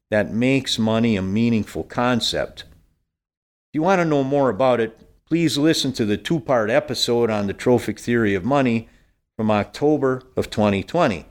that 0.10 0.34
makes 0.34 0.80
money 0.80 1.16
a 1.16 1.22
meaningful 1.22 1.84
concept. 1.84 2.62
If 2.62 3.76
you 3.76 3.82
want 3.84 4.00
to 4.00 4.06
know 4.06 4.24
more 4.24 4.50
about 4.50 4.80
it, 4.80 5.00
please 5.26 5.58
listen 5.58 5.94
to 5.94 6.06
the 6.06 6.18
two 6.18 6.40
part 6.40 6.70
episode 6.70 7.30
on 7.30 7.48
the 7.48 7.54
trophic 7.54 8.00
theory 8.00 8.36
of 8.36 8.44
money 8.44 8.90
from 9.38 9.50
October 9.50 10.22
of 10.36 10.50
2020. 10.50 11.26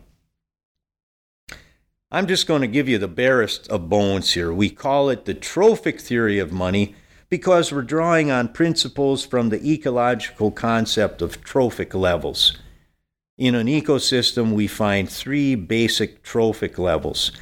I'm 2.14 2.26
just 2.26 2.46
going 2.46 2.60
to 2.60 2.66
give 2.66 2.90
you 2.90 2.98
the 2.98 3.08
barest 3.08 3.68
of 3.68 3.88
bones 3.88 4.32
here. 4.34 4.52
We 4.52 4.68
call 4.68 5.08
it 5.08 5.24
the 5.24 5.32
trophic 5.32 5.98
theory 5.98 6.38
of 6.38 6.52
money 6.52 6.94
because 7.30 7.72
we're 7.72 7.80
drawing 7.80 8.30
on 8.30 8.52
principles 8.52 9.24
from 9.24 9.48
the 9.48 9.66
ecological 9.66 10.50
concept 10.50 11.22
of 11.22 11.42
trophic 11.42 11.94
levels. 11.94 12.58
In 13.38 13.54
an 13.54 13.66
ecosystem, 13.66 14.52
we 14.52 14.66
find 14.66 15.08
three 15.08 15.54
basic 15.54 16.22
trophic 16.22 16.78
levels 16.78 17.32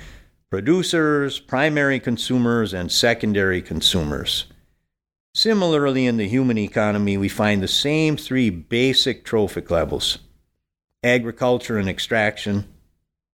producers, 0.51 1.41
primary 1.41 1.99
consumers, 1.99 2.73
and 2.73 2.93
secondary 2.93 3.61
consumers. 3.61 4.45
Similarly, 5.35 6.07
in 6.07 6.17
the 6.17 6.29
human 6.29 6.59
economy, 6.59 7.17
we 7.17 7.29
find 7.29 7.61
the 7.61 7.69
same 7.69 8.17
three 8.17 8.51
basic 8.51 9.25
trophic 9.25 9.69
levels 9.69 10.19
agriculture 11.03 11.77
and 11.77 11.89
extraction, 11.89 12.73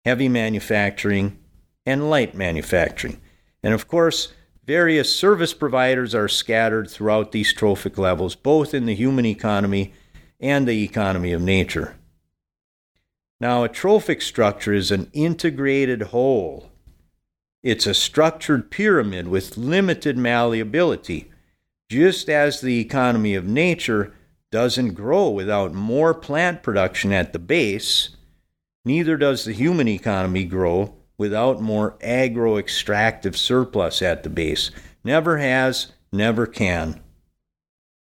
heavy 0.05 0.29
manufacturing, 0.29 1.39
and 1.87 2.11
light 2.11 2.35
manufacturing. 2.35 3.21
And 3.63 3.75
of 3.75 3.89
course, 3.89 4.33
various 4.65 5.15
service 5.15 5.55
providers 5.55 6.15
are 6.15 6.29
scattered 6.29 6.91
throughout 6.91 7.33
these 7.33 7.53
trophic 7.53 7.99
levels, 7.99 8.35
both 8.35 8.75
in 8.75 8.87
the 8.87 8.95
human 8.95 9.27
economy 9.27 9.93
and 10.41 10.67
the 10.67 10.83
economy 10.83 11.33
of 11.33 11.41
nature. 11.41 11.97
Now, 13.41 13.65
a 13.65 13.69
trophic 13.69 14.23
structure 14.23 14.73
is 14.73 14.91
an 14.91 15.11
integrated 15.13 16.03
whole. 16.03 16.71
It's 17.63 17.87
a 17.87 17.95
structured 17.95 18.71
pyramid 18.71 19.29
with 19.29 19.57
limited 19.57 20.17
malleability, 20.17 21.31
just 21.89 22.29
as 22.29 22.61
the 22.61 22.81
economy 22.81 23.35
of 23.35 23.47
nature 23.47 24.15
doesn't 24.51 24.95
grow 24.95 25.29
without 25.29 25.73
more 25.73 26.15
plant 26.15 26.63
production 26.63 27.13
at 27.13 27.33
the 27.33 27.39
base, 27.39 28.11
neither 28.85 29.17
does 29.17 29.45
the 29.45 29.53
human 29.53 29.89
economy 29.89 30.45
grow 30.45 30.95
without 31.19 31.61
more 31.61 31.97
agro 32.01 32.57
extractive 32.57 33.37
surplus 33.37 34.03
at 34.03 34.23
the 34.23 34.31
base. 34.31 34.71
Never 35.05 35.39
has, 35.39 35.93
never 36.13 36.47
can. 36.47 37.01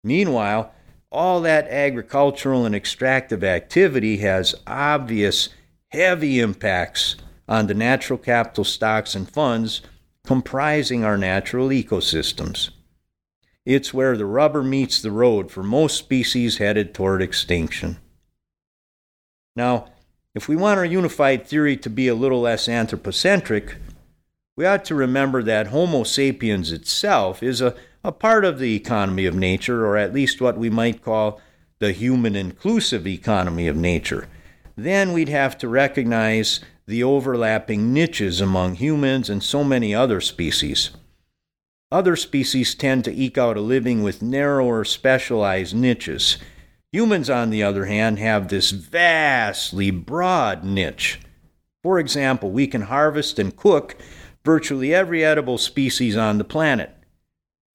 Meanwhile, 0.04 0.74
all 1.12 1.42
that 1.42 1.68
agricultural 1.68 2.66
and 2.66 2.76
extractive 2.76 3.44
activity 3.44 4.18
has 4.18 4.56
obvious, 4.68 5.50
heavy 5.90 6.40
impacts 6.40 7.16
on 7.48 7.68
the 7.68 7.74
natural 7.74 8.20
capital 8.20 8.64
stocks 8.64 9.16
and 9.16 9.30
funds 9.30 9.82
comprising 10.26 11.04
our 11.04 11.18
natural 11.18 11.70
ecosystems. 11.70 12.70
It's 13.66 13.94
where 13.94 14.16
the 14.16 14.26
rubber 14.26 14.64
meets 14.64 15.02
the 15.02 15.12
road 15.12 15.52
for 15.52 15.64
most 15.64 15.98
species 15.98 16.58
headed 16.58 16.94
toward 16.94 17.22
extinction. 17.22 17.98
Now, 19.56 19.88
if 20.36 20.48
we 20.48 20.56
want 20.56 20.78
our 20.78 20.86
unified 20.86 21.46
theory 21.46 21.76
to 21.78 21.90
be 21.90 22.08
a 22.08 22.16
little 22.16 22.42
less 22.42 22.70
anthropocentric, 22.70 23.78
we 24.56 24.66
ought 24.66 24.86
to 24.86 24.96
remember 24.96 25.42
that 25.44 25.68
Homo 25.68 26.04
sapiens 26.04 26.72
itself 26.72 27.42
is 27.42 27.62
a, 27.62 27.76
a 28.04 28.12
part 28.12 28.46
of 28.46 28.60
the 28.60 28.76
economy 28.76 29.26
of 29.26 29.36
nature, 29.36 29.86
or 29.86 29.98
at 29.98 30.14
least 30.14 30.42
what 30.42 30.58
we 30.58 30.70
might 30.70 31.04
call 31.04 31.42
the 31.80 31.94
human 31.94 32.36
inclusive 32.36 33.08
economy 33.08 33.68
of 33.68 33.76
nature. 33.76 34.28
Then 34.76 35.14
we'd 35.14 35.30
have 35.30 35.58
to 35.60 35.68
recognize 35.68 36.60
the 36.86 37.04
overlapping 37.04 37.94
niches 37.94 38.42
among 38.42 38.76
humans 38.76 39.30
and 39.30 39.44
so 39.44 39.64
many 39.64 39.96
other 39.96 40.20
species. 40.20 40.92
Other 41.92 42.16
species 42.16 42.76
tend 42.76 43.04
to 43.06 43.14
eke 43.14 43.38
out 43.38 43.58
a 43.58 43.62
living 43.62 44.04
with 44.04 44.22
narrower, 44.22 44.84
specialized 44.84 45.76
niches. 45.76 46.38
Humans, 46.92 47.30
on 47.30 47.52
the 47.52 47.62
other 47.62 47.86
hand, 47.86 48.18
have 48.18 48.48
this 48.48 48.72
vastly 48.72 49.92
broad 49.92 50.64
niche. 50.64 51.20
For 51.84 52.00
example, 52.00 52.52
we 52.52 52.66
can 52.66 52.84
harvest 52.84 53.38
and 53.38 53.56
cook 53.56 53.96
virtually 54.44 54.94
every 54.94 55.24
edible 55.24 55.60
species 55.60 56.18
on 56.18 56.40
the 56.40 56.44
planet. 56.44 56.92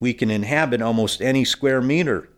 We 0.01 0.13
can 0.13 0.29
inhabit 0.29 0.81
almost 0.81 1.21
any 1.21 1.45
square 1.45 1.81
meter. 1.81 2.29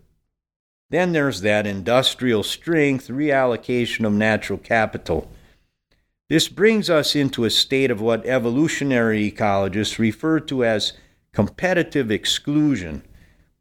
Then 0.90 1.12
there's 1.12 1.42
that 1.42 1.66
industrial 1.66 2.44
strength 2.44 3.08
reallocation 3.08 4.06
of 4.06 4.14
natural 4.14 4.60
capital. 4.60 5.30
This 6.30 6.48
brings 6.48 6.90
us 6.90 7.16
into 7.16 7.44
a 7.44 7.50
state 7.50 7.90
of 7.90 8.02
what 8.02 8.26
evolutionary 8.26 9.32
ecologists 9.32 9.98
refer 9.98 10.40
to 10.42 10.64
as 10.64 10.94
competitive 11.34 12.12
exclusion 12.12 13.04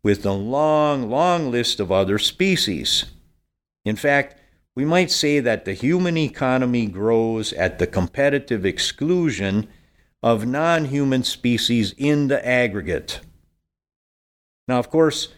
with 0.06 0.24
a 0.24 0.30
long, 0.30 1.10
long 1.10 1.50
list 1.50 1.80
of 1.80 1.90
other 1.90 2.16
species. 2.16 3.06
In 3.84 3.96
fact, 3.96 4.36
we 4.76 4.84
might 4.84 5.10
say 5.10 5.40
that 5.40 5.64
the 5.64 5.72
human 5.72 6.16
economy 6.16 6.86
grows 6.86 7.52
at 7.54 7.80
the 7.80 7.88
competitive 7.88 8.64
exclusion 8.64 9.66
of 10.22 10.46
non 10.46 10.84
human 10.84 11.24
species 11.24 11.92
in 11.98 12.28
the 12.28 12.46
aggregate. 12.46 13.18
Now, 14.68 14.78
of 14.78 14.90
course, 14.90 15.34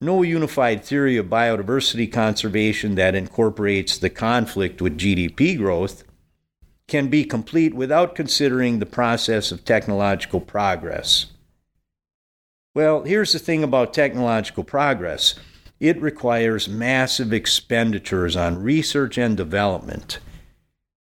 no 0.00 0.22
unified 0.22 0.82
theory 0.82 1.16
of 1.16 1.26
biodiversity 1.26 2.12
conservation 2.12 2.96
that 2.96 3.14
incorporates 3.14 3.96
the 3.96 4.10
conflict 4.10 4.82
with 4.82 4.98
GDP 4.98 5.56
growth 5.56 6.02
can 6.88 7.06
be 7.06 7.24
complete 7.24 7.72
without 7.72 8.16
considering 8.16 8.80
the 8.80 8.94
process 9.00 9.52
of 9.52 9.64
technological 9.64 10.40
progress. 10.40 11.26
Well, 12.78 13.02
here's 13.02 13.32
the 13.32 13.40
thing 13.40 13.64
about 13.64 13.92
technological 13.92 14.62
progress 14.62 15.34
it 15.80 16.00
requires 16.00 16.68
massive 16.68 17.32
expenditures 17.32 18.36
on 18.36 18.62
research 18.62 19.18
and 19.18 19.36
development. 19.36 20.20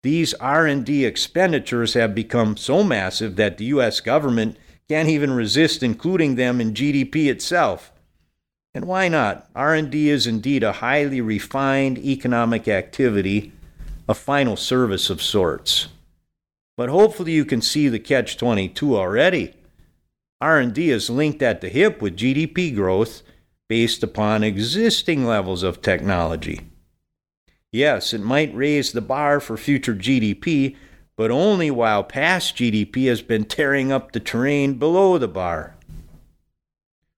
These 0.02 0.33
R&D 0.33 1.04
expenditures 1.04 1.92
have 1.92 2.14
become 2.14 2.56
so 2.56 2.83
massive 2.83 3.37
that 3.37 3.59
the 3.59 3.66
US 3.66 4.00
government 4.00 4.56
can't 4.88 5.11
even 5.11 5.33
resist 5.33 5.83
including 5.83 6.37
them 6.37 6.62
in 6.62 6.73
GDP 6.73 7.26
itself. 7.26 7.92
And 8.75 8.87
why 8.87 9.09
not? 9.09 9.50
R&D 9.54 10.09
is 10.09 10.26
indeed 10.26 10.62
a 10.62 10.80
highly 10.80 11.21
refined 11.21 11.99
economic 11.99 12.68
activity, 12.68 13.52
a 14.09 14.14
final 14.14 14.56
service 14.56 15.11
of 15.11 15.21
sorts. 15.21 15.88
But 16.75 16.88
hopefully 16.88 17.33
you 17.33 17.45
can 17.45 17.61
see 17.61 17.90
the 17.90 17.99
catch 17.99 18.38
22 18.38 18.97
already. 18.97 19.52
R&D 20.40 20.90
is 20.90 21.09
linked 21.09 21.43
at 21.43 21.61
the 21.61 21.69
hip 21.69 22.02
with 22.02 22.16
GDP 22.16 22.75
growth 22.75 23.23
based 23.69 24.02
upon 24.02 24.45
existing 24.45 25.25
levels 25.25 25.62
of 25.62 25.81
technology. 25.81 26.61
Yes, 27.73 28.12
it 28.12 28.21
might 28.21 28.55
raise 28.55 28.93
the 28.93 29.00
bar 29.00 29.40
for 29.40 29.57
future 29.57 29.95
GDP, 29.95 30.76
but 31.16 31.31
only 31.31 31.71
while 31.71 32.05
past 32.05 32.57
GDP 32.57 33.07
has 33.07 33.23
been 33.23 33.45
tearing 33.45 33.90
up 33.90 34.12
the 34.12 34.21
terrain 34.21 34.75
below 34.75 35.19
the 35.19 35.28
bar. 35.28 35.76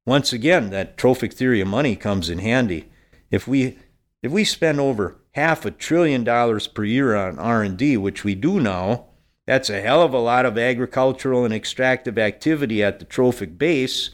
Once 0.06 0.32
again, 0.32 0.70
that 0.70 0.96
trophic 0.96 1.32
theory 1.32 1.60
of 1.60 1.68
money 1.68 1.94
comes 1.94 2.30
in 2.30 2.38
handy. 2.38 2.88
If 3.30 3.46
we 3.46 3.78
if 4.22 4.32
we 4.32 4.44
spend 4.44 4.80
over 4.80 5.16
half 5.32 5.64
a 5.64 5.70
trillion 5.70 6.24
dollars 6.24 6.66
per 6.66 6.82
year 6.82 7.14
on 7.14 7.38
R&D, 7.38 7.96
which 7.98 8.24
we 8.24 8.34
do 8.34 8.58
now, 8.58 9.07
that's 9.48 9.70
a 9.70 9.80
hell 9.80 10.02
of 10.02 10.12
a 10.12 10.18
lot 10.18 10.44
of 10.44 10.58
agricultural 10.58 11.46
and 11.46 11.54
extractive 11.54 12.18
activity 12.18 12.84
at 12.84 12.98
the 12.98 13.06
trophic 13.06 13.56
base 13.56 14.10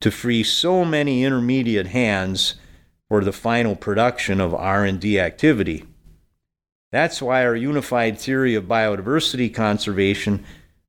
to 0.00 0.10
free 0.10 0.42
so 0.42 0.84
many 0.84 1.22
intermediate 1.22 1.86
hands 1.86 2.56
for 3.08 3.22
the 3.22 3.30
final 3.30 3.76
production 3.76 4.40
of 4.40 4.52
R&D 4.52 5.20
activity. 5.20 5.84
That's 6.90 7.22
why 7.22 7.44
our 7.44 7.54
unified 7.54 8.18
theory 8.18 8.56
of 8.56 8.64
biodiversity 8.64 9.54
conservation 9.54 10.44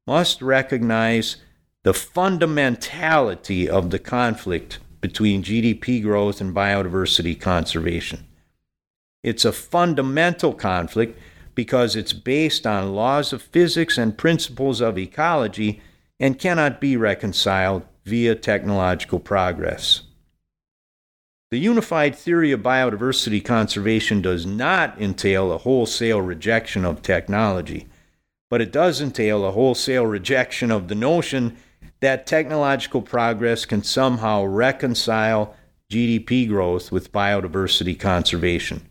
must 0.08 0.42
recognize 0.42 1.36
the 1.84 1.92
fundamentality 1.92 3.68
of 3.68 3.92
the 3.92 4.00
conflict 4.00 4.80
between 5.02 5.44
GDP 5.44 6.02
growth 6.02 6.42
and 6.42 6.56
biodiversity 6.56 7.40
conservation. 7.40 8.26
It's 9.22 9.46
a 9.46 9.52
fundamental 9.52 10.52
conflict 10.54 11.20
because 11.56 11.96
it's 11.96 12.14
based 12.14 12.66
on 12.66 12.96
laws 12.96 13.34
of 13.34 13.42
physics 13.42 13.98
and 13.98 14.18
principles 14.18 14.82
of 14.82 14.98
ecology 14.98 15.82
and 16.20 16.40
cannot 16.40 16.80
be 16.82 16.98
reconciled 16.98 17.84
via 18.06 18.36
technological 18.36 19.20
progress. 19.20 20.04
The 21.52 21.60
unified 21.60 22.16
theory 22.16 22.52
of 22.52 22.62
biodiversity 22.62 23.44
conservation 23.44 24.22
does 24.22 24.46
not 24.46 25.00
entail 25.00 25.52
a 25.52 25.60
wholesale 25.60 26.22
rejection 26.22 26.84
of 26.84 27.02
technology, 27.02 27.88
but 28.50 28.60
it 28.60 28.72
does 28.72 29.02
entail 29.02 29.46
a 29.46 29.52
wholesale 29.52 30.06
rejection 30.06 30.72
of 30.72 30.88
the 30.88 30.96
notion 30.96 31.56
that 32.00 32.26
technological 32.26 33.02
progress 33.02 33.66
can 33.66 33.84
somehow 33.84 34.44
reconcile 34.44 35.56
GDP 35.92 36.48
growth 36.48 36.92
with 36.92 37.12
biodiversity 37.12 38.00
conservation. 38.00 38.90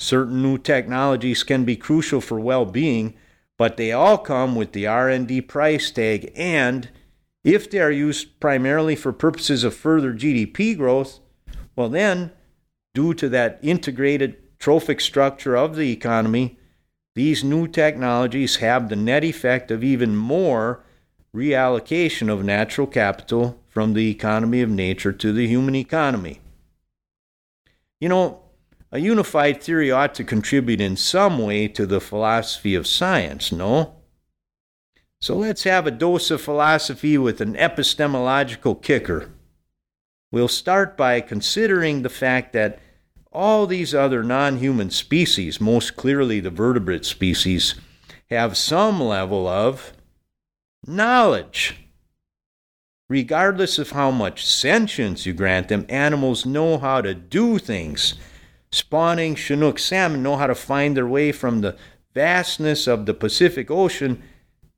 Certain 0.00 0.40
new 0.42 0.56
technologies 0.56 1.42
can 1.42 1.66
be 1.66 1.76
crucial 1.76 2.22
for 2.22 2.40
well-being, 2.40 3.12
but 3.58 3.76
they 3.76 3.92
all 3.92 4.16
come 4.16 4.54
with 4.54 4.72
the 4.72 4.86
R&D 4.86 5.42
price 5.42 5.90
tag 5.90 6.32
and 6.34 6.88
if 7.44 7.70
they 7.70 7.80
are 7.80 7.90
used 7.90 8.40
primarily 8.40 8.96
for 8.96 9.12
purposes 9.12 9.62
of 9.62 9.74
further 9.74 10.14
GDP 10.14 10.74
growth, 10.74 11.20
well 11.76 11.90
then 11.90 12.32
due 12.94 13.12
to 13.12 13.28
that 13.28 13.58
integrated 13.60 14.58
trophic 14.58 15.02
structure 15.02 15.54
of 15.54 15.76
the 15.76 15.92
economy, 15.92 16.58
these 17.14 17.44
new 17.44 17.68
technologies 17.68 18.56
have 18.56 18.88
the 18.88 18.96
net 18.96 19.22
effect 19.22 19.70
of 19.70 19.84
even 19.84 20.16
more 20.16 20.82
reallocation 21.36 22.32
of 22.32 22.42
natural 22.42 22.86
capital 22.86 23.60
from 23.68 23.92
the 23.92 24.10
economy 24.10 24.62
of 24.62 24.70
nature 24.70 25.12
to 25.12 25.30
the 25.30 25.46
human 25.46 25.74
economy. 25.74 26.40
You 28.00 28.08
know, 28.08 28.39
a 28.92 28.98
unified 28.98 29.62
theory 29.62 29.90
ought 29.90 30.14
to 30.14 30.24
contribute 30.24 30.80
in 30.80 30.96
some 30.96 31.38
way 31.38 31.68
to 31.68 31.86
the 31.86 32.00
philosophy 32.00 32.74
of 32.74 32.86
science, 32.86 33.52
no? 33.52 33.96
So 35.20 35.36
let's 35.36 35.64
have 35.64 35.86
a 35.86 35.92
dose 35.92 36.30
of 36.30 36.40
philosophy 36.40 37.18
with 37.18 37.40
an 37.40 37.54
epistemological 37.56 38.74
kicker. 38.74 39.30
We'll 40.32 40.48
start 40.48 40.96
by 40.96 41.20
considering 41.20 42.02
the 42.02 42.08
fact 42.08 42.52
that 42.54 42.80
all 43.32 43.66
these 43.66 43.94
other 43.94 44.24
non 44.24 44.58
human 44.58 44.90
species, 44.90 45.60
most 45.60 45.96
clearly 45.96 46.40
the 46.40 46.50
vertebrate 46.50 47.04
species, 47.04 47.74
have 48.28 48.56
some 48.56 49.00
level 49.00 49.46
of 49.46 49.92
knowledge. 50.86 51.76
Regardless 53.08 53.78
of 53.78 53.90
how 53.90 54.10
much 54.10 54.46
sentience 54.46 55.26
you 55.26 55.32
grant 55.32 55.68
them, 55.68 55.84
animals 55.88 56.46
know 56.46 56.78
how 56.78 57.00
to 57.00 57.12
do 57.12 57.58
things 57.58 58.14
spawning 58.72 59.34
Chinook 59.34 59.78
salmon 59.78 60.22
know 60.22 60.36
how 60.36 60.46
to 60.46 60.54
find 60.54 60.96
their 60.96 61.06
way 61.06 61.32
from 61.32 61.60
the 61.60 61.76
vastness 62.14 62.86
of 62.86 63.06
the 63.06 63.14
Pacific 63.14 63.70
Ocean 63.70 64.22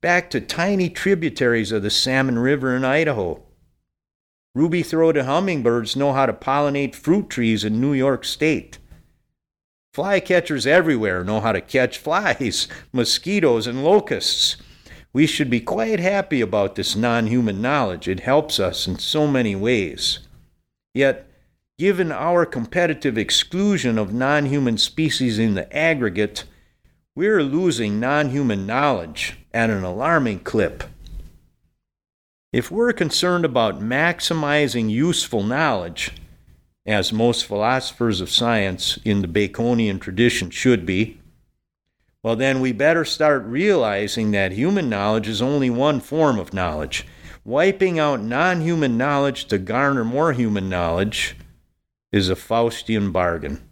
back 0.01 0.31
to 0.31 0.41
tiny 0.41 0.91
tributaries 0.91 1.73
of 1.73 1.83
the 1.83 1.91
Salmon 1.91 2.39
River 2.39 2.77
in 2.77 2.85
Idaho. 2.85 3.43
Ruby 4.55 4.83
throated 4.83 5.25
hummingbirds 5.25 5.97
know 5.97 6.13
how 6.13 6.27
to 6.27 6.33
pollinate 6.33 6.95
fruit 6.95 7.31
trees 7.31 7.65
in 7.65 7.81
New 7.81 7.95
York 7.95 8.25
State. 8.25 8.79
Flycatchers 9.95 10.67
everywhere 10.67 11.25
know 11.25 11.41
how 11.41 11.53
to 11.53 11.61
catch 11.61 11.99
flies, 11.99 12.69
mosquitoes, 12.93 13.67
and 13.67 13.85
locusts. 13.85 14.57
We 15.13 15.27
should 15.27 15.51
be 15.51 15.61
quite 15.61 16.01
happy 16.01 16.41
about 16.41 16.75
this 16.75 16.97
non 16.97 17.27
human 17.27 17.63
knowledge. 17.63 18.09
It 18.09 18.21
helps 18.21 18.59
us 18.59 18.87
in 18.87 18.99
so 18.99 19.27
many 19.27 19.55
ways. 19.55 20.21
Yet, 20.95 21.31
given 21.83 22.13
our 22.13 22.47
competitive 22.47 23.19
exclusion 23.19 23.99
of 23.99 24.15
non 24.15 24.47
human 24.47 24.79
species 24.79 25.37
in 25.37 25.55
the 25.55 25.77
aggregate, 25.77 26.45
we're 27.17 27.43
losing 27.43 27.99
non 27.99 28.31
human 28.31 28.65
knowledge 28.65 29.37
at 29.53 29.69
an 29.69 29.83
alarming 29.83 30.39
clip. 30.39 30.85
If 32.53 32.71
we're 32.71 32.93
concerned 32.93 33.45
about 33.45 33.81
maximizing 33.81 34.91
useful 34.91 35.43
knowledge, 35.43 36.13
as 36.87 37.13
most 37.13 37.47
philosophers 37.47 38.21
of 38.21 38.31
science 38.31 39.01
in 39.05 39.21
the 39.21 39.27
Baconian 39.27 40.01
tradition 40.01 40.51
should 40.51 40.87
be, 40.87 41.19
well, 42.23 42.37
then 42.37 42.61
we 42.61 42.71
better 42.71 43.05
start 43.05 43.43
realizing 43.45 44.31
that 44.31 44.53
human 44.53 44.89
knowledge 44.89 45.27
is 45.27 45.43
only 45.43 45.69
one 45.69 45.99
form 45.99 46.39
of 46.39 46.55
knowledge. 46.55 47.05
Wiping 47.45 47.99
out 47.99 48.21
non 48.21 48.61
human 48.61 48.97
knowledge 48.97 49.47
to 49.47 49.59
garner 49.59 50.05
more 50.05 50.33
human 50.33 50.69
knowledge 50.69 51.35
is 52.13 52.29
a 52.29 52.37
Faustian 52.37 53.13
bargain. 53.13 53.67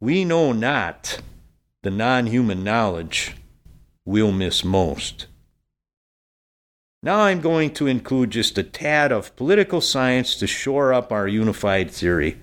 We 0.00 0.24
know 0.24 0.52
not 0.52 1.20
the 1.82 1.90
non 1.90 2.26
human 2.26 2.64
knowledge 2.64 3.36
we'll 4.04 4.32
miss 4.32 4.64
most. 4.64 5.26
Now 7.02 7.20
I'm 7.20 7.40
going 7.40 7.72
to 7.74 7.86
include 7.86 8.30
just 8.30 8.58
a 8.58 8.62
tad 8.62 9.12
of 9.12 9.36
political 9.36 9.80
science 9.80 10.36
to 10.36 10.46
shore 10.46 10.92
up 10.92 11.12
our 11.12 11.28
unified 11.28 11.90
theory. 11.90 12.40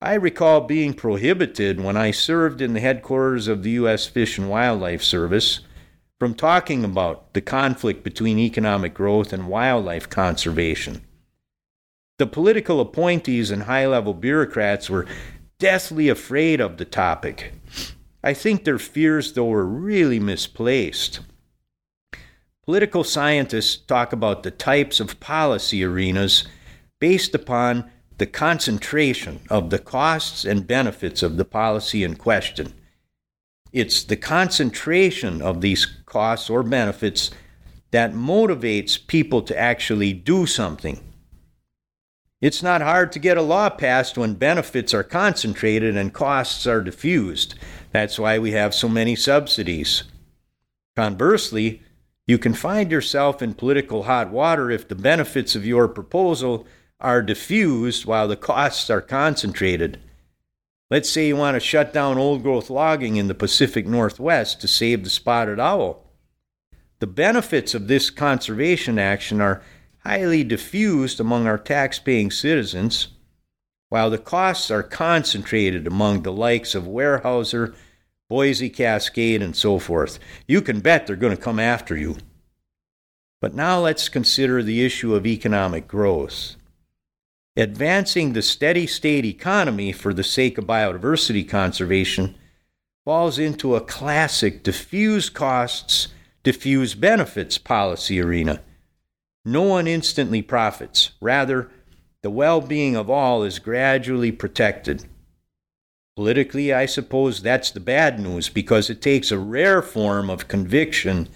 I 0.00 0.14
recall 0.14 0.60
being 0.60 0.94
prohibited 0.94 1.80
when 1.80 1.96
I 1.96 2.10
served 2.10 2.60
in 2.60 2.74
the 2.74 2.80
headquarters 2.80 3.48
of 3.48 3.62
the 3.62 3.70
U.S. 3.70 4.06
Fish 4.06 4.38
and 4.38 4.50
Wildlife 4.50 5.02
Service 5.02 5.60
from 6.18 6.34
talking 6.34 6.84
about 6.84 7.34
the 7.34 7.40
conflict 7.40 8.02
between 8.02 8.38
economic 8.38 8.94
growth 8.94 9.32
and 9.32 9.48
wildlife 9.48 10.10
conservation. 10.10 11.02
The 12.18 12.26
political 12.26 12.80
appointees 12.80 13.52
and 13.52 13.62
high 13.62 13.86
level 13.86 14.12
bureaucrats 14.12 14.90
were 14.90 15.06
deathly 15.60 16.08
afraid 16.08 16.60
of 16.60 16.76
the 16.76 16.84
topic. 16.84 17.52
I 18.24 18.34
think 18.34 18.64
their 18.64 18.78
fears, 18.78 19.32
though, 19.32 19.46
were 19.46 19.64
really 19.64 20.18
misplaced. 20.18 21.20
Political 22.64 23.04
scientists 23.04 23.76
talk 23.76 24.12
about 24.12 24.42
the 24.42 24.50
types 24.50 24.98
of 24.98 25.20
policy 25.20 25.84
arenas 25.84 26.44
based 27.00 27.34
upon 27.36 27.88
the 28.18 28.26
concentration 28.26 29.40
of 29.48 29.70
the 29.70 29.78
costs 29.78 30.44
and 30.44 30.66
benefits 30.66 31.22
of 31.22 31.36
the 31.36 31.44
policy 31.44 32.02
in 32.02 32.16
question. 32.16 32.74
It's 33.72 34.02
the 34.02 34.16
concentration 34.16 35.40
of 35.40 35.60
these 35.60 35.86
costs 36.04 36.50
or 36.50 36.64
benefits 36.64 37.30
that 37.92 38.12
motivates 38.12 39.06
people 39.06 39.40
to 39.42 39.56
actually 39.56 40.12
do 40.12 40.44
something. 40.44 41.00
It's 42.40 42.62
not 42.62 42.82
hard 42.82 43.10
to 43.12 43.18
get 43.18 43.36
a 43.36 43.42
law 43.42 43.68
passed 43.68 44.16
when 44.16 44.34
benefits 44.34 44.94
are 44.94 45.02
concentrated 45.02 45.96
and 45.96 46.12
costs 46.12 46.66
are 46.68 46.80
diffused. 46.80 47.54
That's 47.90 48.18
why 48.18 48.38
we 48.38 48.52
have 48.52 48.74
so 48.74 48.88
many 48.88 49.16
subsidies. 49.16 50.04
Conversely, 50.94 51.82
you 52.28 52.38
can 52.38 52.54
find 52.54 52.92
yourself 52.92 53.42
in 53.42 53.54
political 53.54 54.04
hot 54.04 54.30
water 54.30 54.70
if 54.70 54.86
the 54.86 54.94
benefits 54.94 55.56
of 55.56 55.66
your 55.66 55.88
proposal 55.88 56.64
are 57.00 57.22
diffused 57.22 58.04
while 58.04 58.28
the 58.28 58.36
costs 58.36 58.88
are 58.88 59.00
concentrated. 59.00 59.98
Let's 60.90 61.10
say 61.10 61.28
you 61.28 61.36
want 61.36 61.56
to 61.56 61.60
shut 61.60 61.92
down 61.92 62.18
old 62.18 62.42
growth 62.42 62.70
logging 62.70 63.16
in 63.16 63.26
the 63.26 63.34
Pacific 63.34 63.86
Northwest 63.86 64.60
to 64.60 64.68
save 64.68 65.02
the 65.02 65.10
spotted 65.10 65.58
owl. 65.58 66.04
The 67.00 67.06
benefits 67.06 67.74
of 67.74 67.88
this 67.88 68.10
conservation 68.10 68.98
action 68.98 69.40
are 69.40 69.62
highly 70.08 70.42
diffused 70.42 71.20
among 71.20 71.46
our 71.46 71.58
tax-paying 71.58 72.30
citizens, 72.30 73.08
while 73.90 74.08
the 74.08 74.16
costs 74.16 74.70
are 74.70 74.82
concentrated 74.82 75.86
among 75.86 76.22
the 76.22 76.32
likes 76.32 76.74
of 76.74 76.84
Weyerhaeuser, 76.84 77.74
Boise 78.26 78.70
Cascade, 78.70 79.42
and 79.42 79.54
so 79.54 79.78
forth. 79.78 80.18
You 80.46 80.62
can 80.62 80.80
bet 80.80 81.06
they're 81.06 81.14
going 81.14 81.36
to 81.36 81.42
come 81.42 81.58
after 81.58 81.94
you. 81.94 82.16
But 83.42 83.54
now 83.54 83.80
let's 83.80 84.08
consider 84.08 84.62
the 84.62 84.82
issue 84.82 85.14
of 85.14 85.26
economic 85.26 85.86
growth. 85.86 86.56
Advancing 87.54 88.32
the 88.32 88.40
steady 88.40 88.86
state 88.86 89.26
economy 89.26 89.92
for 89.92 90.14
the 90.14 90.24
sake 90.24 90.56
of 90.56 90.64
biodiversity 90.64 91.46
conservation 91.46 92.34
falls 93.04 93.38
into 93.38 93.76
a 93.76 93.82
classic 93.82 94.62
diffuse 94.62 95.28
costs, 95.28 96.08
diffuse 96.42 96.94
benefits 96.94 97.58
policy 97.58 98.22
arena. 98.22 98.62
No 99.48 99.62
one 99.62 99.86
instantly 99.86 100.42
profits. 100.42 101.12
Rather, 101.22 101.70
the 102.22 102.28
well 102.28 102.60
being 102.60 102.94
of 102.96 103.08
all 103.08 103.42
is 103.42 103.58
gradually 103.58 104.30
protected. 104.30 105.06
Politically, 106.16 106.70
I 106.70 106.84
suppose 106.84 107.40
that's 107.40 107.70
the 107.70 107.80
bad 107.80 108.20
news 108.20 108.50
because 108.50 108.90
it 108.90 109.00
takes 109.00 109.30
a 109.30 109.38
rare 109.38 109.80
form 109.80 110.28
of 110.28 110.48
conviction 110.48 111.30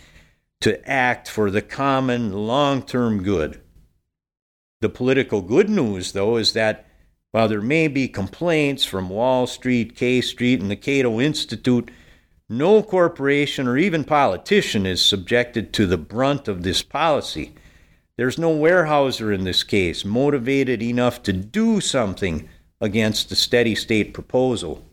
to 0.61 0.87
act 0.87 1.27
for 1.27 1.51
the 1.51 1.62
common 1.62 2.35
long 2.35 2.83
term 2.83 3.22
good. 3.22 3.62
The 4.83 4.90
political 4.90 5.40
good 5.40 5.70
news, 5.70 6.12
though, 6.12 6.37
is 6.37 6.53
that 6.53 6.85
while 7.31 7.48
there 7.48 7.62
may 7.62 7.88
be 7.88 8.09
complaints 8.09 8.85
from 8.85 9.09
Wall 9.09 9.46
Street, 9.46 9.96
K 9.96 10.20
Street, 10.20 10.61
and 10.61 10.70
the 10.70 10.77
Cato 10.77 11.18
Institute, 11.18 11.90
no 12.46 12.83
corporation 12.83 13.66
or 13.66 13.79
even 13.79 14.05
politician 14.05 14.85
is 14.85 15.03
subjected 15.03 15.72
to 15.72 15.87
the 15.87 15.96
brunt 15.96 16.46
of 16.46 16.62
this 16.62 16.83
policy. 16.83 17.55
There's 18.16 18.38
no 18.38 18.51
Weyerhaeuser 18.51 19.35
in 19.35 19.44
this 19.44 19.62
case 19.62 20.05
motivated 20.05 20.83
enough 20.83 21.22
to 21.25 21.33
do 21.33 21.81
something 21.81 22.48
against 22.81 23.29
the 23.29 23.37
steady 23.37 23.75
state 23.75 24.12
proposal. 24.12 24.85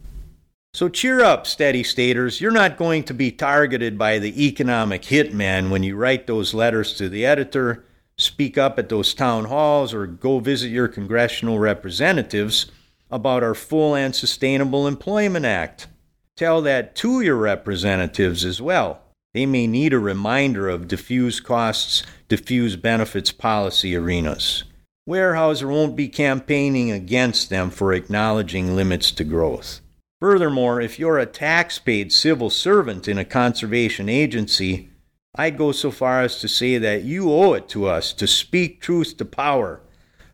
So 0.74 0.88
cheer 0.88 1.22
up, 1.22 1.48
steady 1.48 1.84
staters. 1.84 2.40
You're 2.40 2.52
not 2.52 2.78
going 2.78 3.04
to 3.06 3.14
be 3.14 3.32
targeted 3.32 3.98
by 3.98 4.20
the 4.20 4.46
economic 4.46 5.02
hitman 5.04 5.70
when 5.70 5.84
you 5.84 5.96
write 5.96 6.28
those 6.28 6.54
letters 6.54 6.94
to 6.96 7.10
the 7.10 7.26
editor 7.26 7.86
speak 8.20 8.58
up 8.58 8.78
at 8.78 8.90
those 8.90 9.14
town 9.14 9.46
halls 9.46 9.94
or 9.94 10.06
go 10.06 10.40
visit 10.40 10.68
your 10.68 10.88
congressional 10.88 11.58
representatives 11.58 12.70
about 13.10 13.44
our 13.44 13.56
Full 13.56 13.96
and 13.96 14.16
Sustainable 14.16 14.86
Employment 14.86 15.46
Act. 15.46 15.88
Tell 16.36 16.62
that 16.62 16.96
to 16.98 17.22
your 17.22 17.38
representatives 17.38 18.46
as 18.46 18.62
well. 18.62 19.02
They 19.40 19.46
may 19.46 19.68
need 19.68 19.94
a 19.94 20.00
reminder 20.00 20.68
of 20.68 20.90
diffuse 20.90 21.40
costs, 21.40 22.04
diffuse 22.28 22.76
benefits 22.76 23.32
policy 23.32 23.96
arenas. 23.96 24.66
Weyerhaeuser 25.08 25.70
won't 25.70 25.96
be 25.96 26.10
campaigning 26.10 26.92
against 26.92 27.50
them 27.50 27.70
for 27.70 27.94
acknowledging 27.94 28.76
limits 28.76 29.12
to 29.12 29.24
growth. 29.24 29.80
Furthermore, 30.20 30.82
if 30.82 31.00
you're 31.00 31.20
a 31.20 31.26
tax 31.26 31.80
paid 31.80 32.12
civil 32.12 32.50
servant 32.50 33.08
in 33.08 33.18
a 33.18 33.24
conservation 33.24 34.10
agency, 34.10 34.90
I'd 35.36 35.58
go 35.58 35.72
so 35.72 35.90
far 35.90 36.22
as 36.22 36.42
to 36.42 36.50
say 36.50 36.78
that 36.78 37.04
you 37.04 37.32
owe 37.32 37.54
it 37.54 37.70
to 37.70 37.86
us 37.86 38.12
to 38.12 38.28
speak 38.28 38.82
truth 38.82 39.16
to 39.20 39.24
power, 39.24 39.80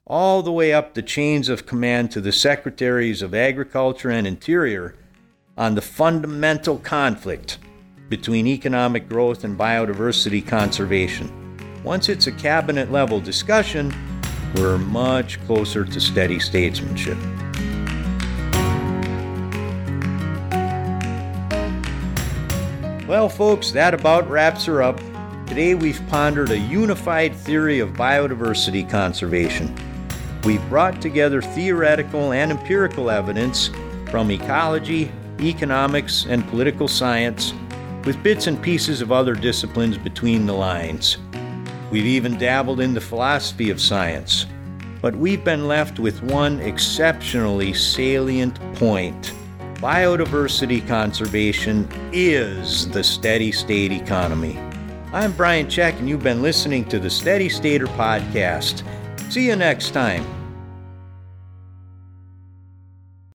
all 0.08 0.42
the 0.42 0.52
way 0.52 0.74
up 0.74 0.96
the 0.96 1.04
chains 1.04 1.48
of 1.48 1.68
command 1.68 2.10
to 2.10 2.22
the 2.22 2.32
Secretaries 2.32 3.22
of 3.22 3.36
Agriculture 3.36 4.10
and 4.10 4.26
Interior 4.26 4.96
on 5.56 5.76
the 5.76 5.82
fundamental 5.84 6.80
conflict 6.80 7.60
between 8.10 8.48
economic 8.48 9.10
growth 9.10 9.44
and 9.44 9.58
biodiversity 9.58 10.46
conservation. 10.46 11.32
Once 11.84 12.10
it's 12.10 12.28
a 12.28 12.32
cabinet 12.32 12.92
level 12.92 13.20
discussion, 13.20 13.94
we're 14.56 14.78
much 14.78 15.44
closer 15.46 15.84
to 15.84 16.00
steady 16.00 16.40
statesmanship. 16.40 17.18
Well, 23.08 23.30
folks, 23.30 23.72
that 23.72 23.94
about 23.94 24.30
wraps 24.30 24.66
her 24.66 24.82
up. 24.82 25.00
Today 25.46 25.76
we've 25.76 26.02
pondered 26.08 26.50
a 26.50 26.58
unified 26.58 27.36
theory 27.36 27.80
of 27.80 27.90
biodiversity 27.90 28.90
conservation. 28.90 29.76
We've 30.44 30.68
brought 30.70 31.02
together 31.02 31.42
theoretical 31.42 32.34
and 32.34 32.52
empirical 32.52 33.12
evidence 33.12 33.70
from 34.10 34.32
ecology, 34.32 35.12
economics, 35.40 36.26
and 36.26 36.48
political 36.48 36.88
science, 36.88 37.54
with 38.06 38.22
bits 38.24 38.48
and 38.48 38.62
pieces 38.62 39.02
of 39.02 39.12
other 39.12 39.36
disciplines 39.36 39.98
between 39.98 40.46
the 40.46 40.54
lines. 40.54 41.18
We've 41.92 42.06
even 42.06 42.38
dabbled 42.38 42.80
in 42.80 42.94
the 42.94 43.02
philosophy 43.02 43.70
of 43.70 43.82
science, 43.82 44.46
but 45.02 45.16
we've 45.16 45.44
been 45.44 45.68
left 45.68 46.00
with 46.00 46.24
one 46.24 46.60
exceptionally 46.62 47.74
salient 47.74 48.60
point 48.76 49.34
biodiversity 49.86 50.86
conservation 50.88 51.88
is 52.12 52.90
the 52.90 53.04
steady 53.04 53.52
state 53.52 53.92
economy. 53.92 54.58
I'm 55.14 55.32
Brian 55.34 55.70
Czech, 55.70 56.00
and 56.00 56.10
you've 56.10 56.24
been 56.24 56.42
listening 56.42 56.86
to 56.86 56.98
the 56.98 57.10
Steady 57.10 57.50
Stater 57.50 57.86
Podcast. 57.88 58.84
See 59.32 59.46
you 59.46 59.56
next 59.56 59.92
time. 59.92 60.26